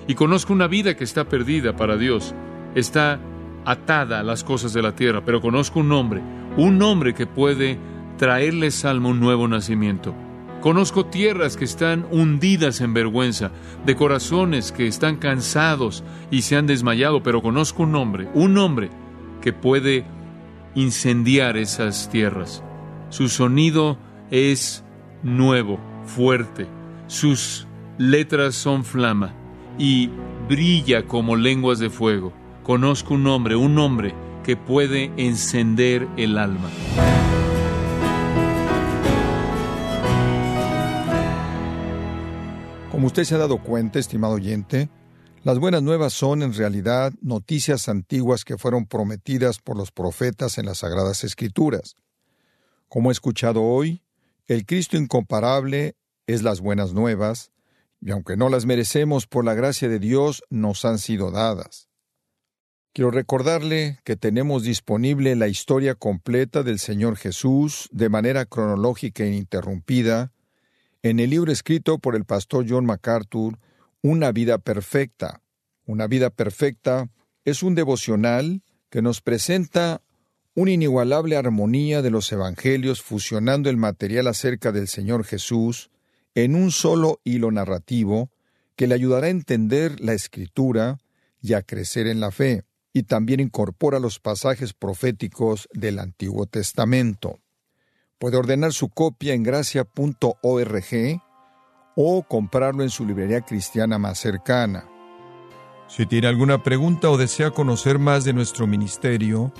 Y 0.06 0.14
conozco 0.14 0.52
una 0.52 0.68
vida 0.68 0.96
que 0.96 1.04
está 1.04 1.24
perdida 1.24 1.74
para 1.74 1.96
Dios, 1.96 2.34
está 2.74 3.18
atada 3.64 4.20
a 4.20 4.22
las 4.22 4.44
cosas 4.44 4.72
de 4.72 4.82
la 4.82 4.94
tierra, 4.94 5.24
pero 5.24 5.40
conozco 5.40 5.80
un 5.80 5.90
hombre, 5.90 6.22
un 6.56 6.80
hombre 6.82 7.14
que 7.14 7.26
puede 7.26 7.78
traerles 8.16 8.84
alma 8.84 9.08
un 9.08 9.18
nuevo 9.18 9.48
nacimiento. 9.48 10.14
Conozco 10.66 11.06
tierras 11.06 11.56
que 11.56 11.64
están 11.64 12.08
hundidas 12.10 12.80
en 12.80 12.92
vergüenza, 12.92 13.52
de 13.84 13.94
corazones 13.94 14.72
que 14.72 14.88
están 14.88 15.14
cansados 15.14 16.02
y 16.32 16.42
se 16.42 16.56
han 16.56 16.66
desmayado, 16.66 17.22
pero 17.22 17.40
conozco 17.40 17.84
un 17.84 17.94
hombre, 17.94 18.28
un 18.34 18.58
hombre 18.58 18.90
que 19.40 19.52
puede 19.52 20.04
incendiar 20.74 21.56
esas 21.56 22.10
tierras. 22.10 22.64
Su 23.10 23.28
sonido 23.28 23.96
es 24.32 24.82
nuevo, 25.22 25.78
fuerte. 26.04 26.66
Sus 27.06 27.68
letras 27.96 28.56
son 28.56 28.84
flama 28.84 29.34
y 29.78 30.10
brilla 30.48 31.06
como 31.06 31.36
lenguas 31.36 31.78
de 31.78 31.90
fuego. 31.90 32.32
Conozco 32.64 33.14
un 33.14 33.28
hombre, 33.28 33.54
un 33.54 33.78
hombre 33.78 34.16
que 34.42 34.56
puede 34.56 35.12
encender 35.16 36.08
el 36.16 36.36
alma. 36.36 36.70
Como 42.96 43.08
usted 43.08 43.24
se 43.24 43.34
ha 43.34 43.38
dado 43.38 43.62
cuenta, 43.62 43.98
estimado 43.98 44.32
oyente, 44.32 44.88
las 45.42 45.58
buenas 45.58 45.82
nuevas 45.82 46.14
son 46.14 46.42
en 46.42 46.54
realidad 46.54 47.12
noticias 47.20 47.90
antiguas 47.90 48.42
que 48.42 48.56
fueron 48.56 48.86
prometidas 48.86 49.58
por 49.58 49.76
los 49.76 49.92
profetas 49.92 50.56
en 50.56 50.64
las 50.64 50.78
Sagradas 50.78 51.22
Escrituras. 51.22 51.96
Como 52.88 53.10
he 53.10 53.12
escuchado 53.12 53.62
hoy, 53.62 54.02
el 54.46 54.64
Cristo 54.64 54.96
incomparable 54.96 55.94
es 56.26 56.42
las 56.42 56.62
buenas 56.62 56.94
nuevas, 56.94 57.52
y 58.00 58.12
aunque 58.12 58.38
no 58.38 58.48
las 58.48 58.64
merecemos 58.64 59.26
por 59.26 59.44
la 59.44 59.52
gracia 59.52 59.90
de 59.90 59.98
Dios, 59.98 60.42
nos 60.48 60.86
han 60.86 60.98
sido 60.98 61.30
dadas. 61.30 61.90
Quiero 62.94 63.10
recordarle 63.10 63.98
que 64.04 64.16
tenemos 64.16 64.62
disponible 64.62 65.36
la 65.36 65.48
historia 65.48 65.96
completa 65.96 66.62
del 66.62 66.78
Señor 66.78 67.18
Jesús 67.18 67.90
de 67.92 68.08
manera 68.08 68.46
cronológica 68.46 69.22
e 69.22 69.28
ininterrumpida 69.28 70.32
en 71.10 71.20
el 71.20 71.30
libro 71.30 71.52
escrito 71.52 71.98
por 71.98 72.16
el 72.16 72.24
pastor 72.24 72.66
John 72.68 72.84
MacArthur, 72.84 73.58
Una 74.02 74.32
vida 74.32 74.58
perfecta. 74.58 75.42
Una 75.84 76.06
vida 76.06 76.30
perfecta 76.30 77.08
es 77.44 77.62
un 77.62 77.74
devocional 77.74 78.62
que 78.90 79.02
nos 79.02 79.20
presenta 79.20 80.02
una 80.54 80.72
inigualable 80.72 81.36
armonía 81.36 82.02
de 82.02 82.10
los 82.10 82.30
evangelios 82.32 83.02
fusionando 83.02 83.70
el 83.70 83.76
material 83.76 84.26
acerca 84.26 84.72
del 84.72 84.88
Señor 84.88 85.24
Jesús 85.24 85.90
en 86.34 86.54
un 86.54 86.70
solo 86.70 87.20
hilo 87.24 87.50
narrativo 87.50 88.30
que 88.74 88.86
le 88.86 88.94
ayudará 88.94 89.28
a 89.28 89.30
entender 89.30 90.00
la 90.00 90.12
escritura 90.12 90.98
y 91.40 91.54
a 91.54 91.62
crecer 91.62 92.06
en 92.06 92.20
la 92.20 92.30
fe, 92.30 92.64
y 92.92 93.04
también 93.04 93.40
incorpora 93.40 94.00
los 94.00 94.18
pasajes 94.18 94.72
proféticos 94.72 95.68
del 95.72 95.98
Antiguo 95.98 96.46
Testamento. 96.46 97.38
Puede 98.18 98.38
ordenar 98.38 98.72
su 98.72 98.88
copia 98.88 99.34
en 99.34 99.42
gracia.org 99.42 101.20
o 101.96 102.22
comprarlo 102.22 102.82
en 102.82 102.90
su 102.90 103.06
librería 103.06 103.42
cristiana 103.42 103.98
más 103.98 104.18
cercana. 104.18 104.88
Si 105.86 106.06
tiene 106.06 106.26
alguna 106.26 106.62
pregunta 106.62 107.10
o 107.10 107.18
desea 107.18 107.50
conocer 107.50 107.98
más 107.98 108.24
de 108.24 108.32
nuestro 108.32 108.66
ministerio, 108.66 109.52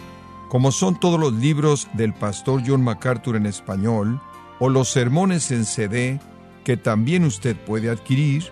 como 0.49 0.73
son 0.73 0.99
todos 0.99 1.21
los 1.21 1.35
libros 1.35 1.87
del 1.93 2.15
pastor 2.15 2.63
John 2.67 2.83
MacArthur 2.83 3.37
en 3.37 3.45
español 3.45 4.21
o 4.59 4.71
los 4.71 4.89
sermones 4.89 5.51
en 5.51 5.67
CD 5.67 6.19
que 6.65 6.79
también 6.79 7.25
usted 7.25 7.57
puede 7.57 7.91
adquirir, 7.91 8.45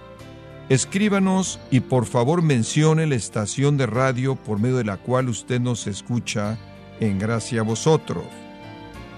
escríbanos 0.68 1.58
y 1.70 1.80
por 1.80 2.04
favor 2.04 2.42
mencione 2.42 3.06
la 3.06 3.14
estación 3.14 3.78
de 3.78 3.86
radio 3.86 4.36
por 4.36 4.60
medio 4.60 4.76
de 4.76 4.84
la 4.84 4.98
cual 4.98 5.30
usted 5.30 5.60
nos 5.60 5.86
escucha 5.86 6.58
en 7.00 7.18
gracia 7.18 7.60
a 7.60 7.64
vosotros. 7.64 8.43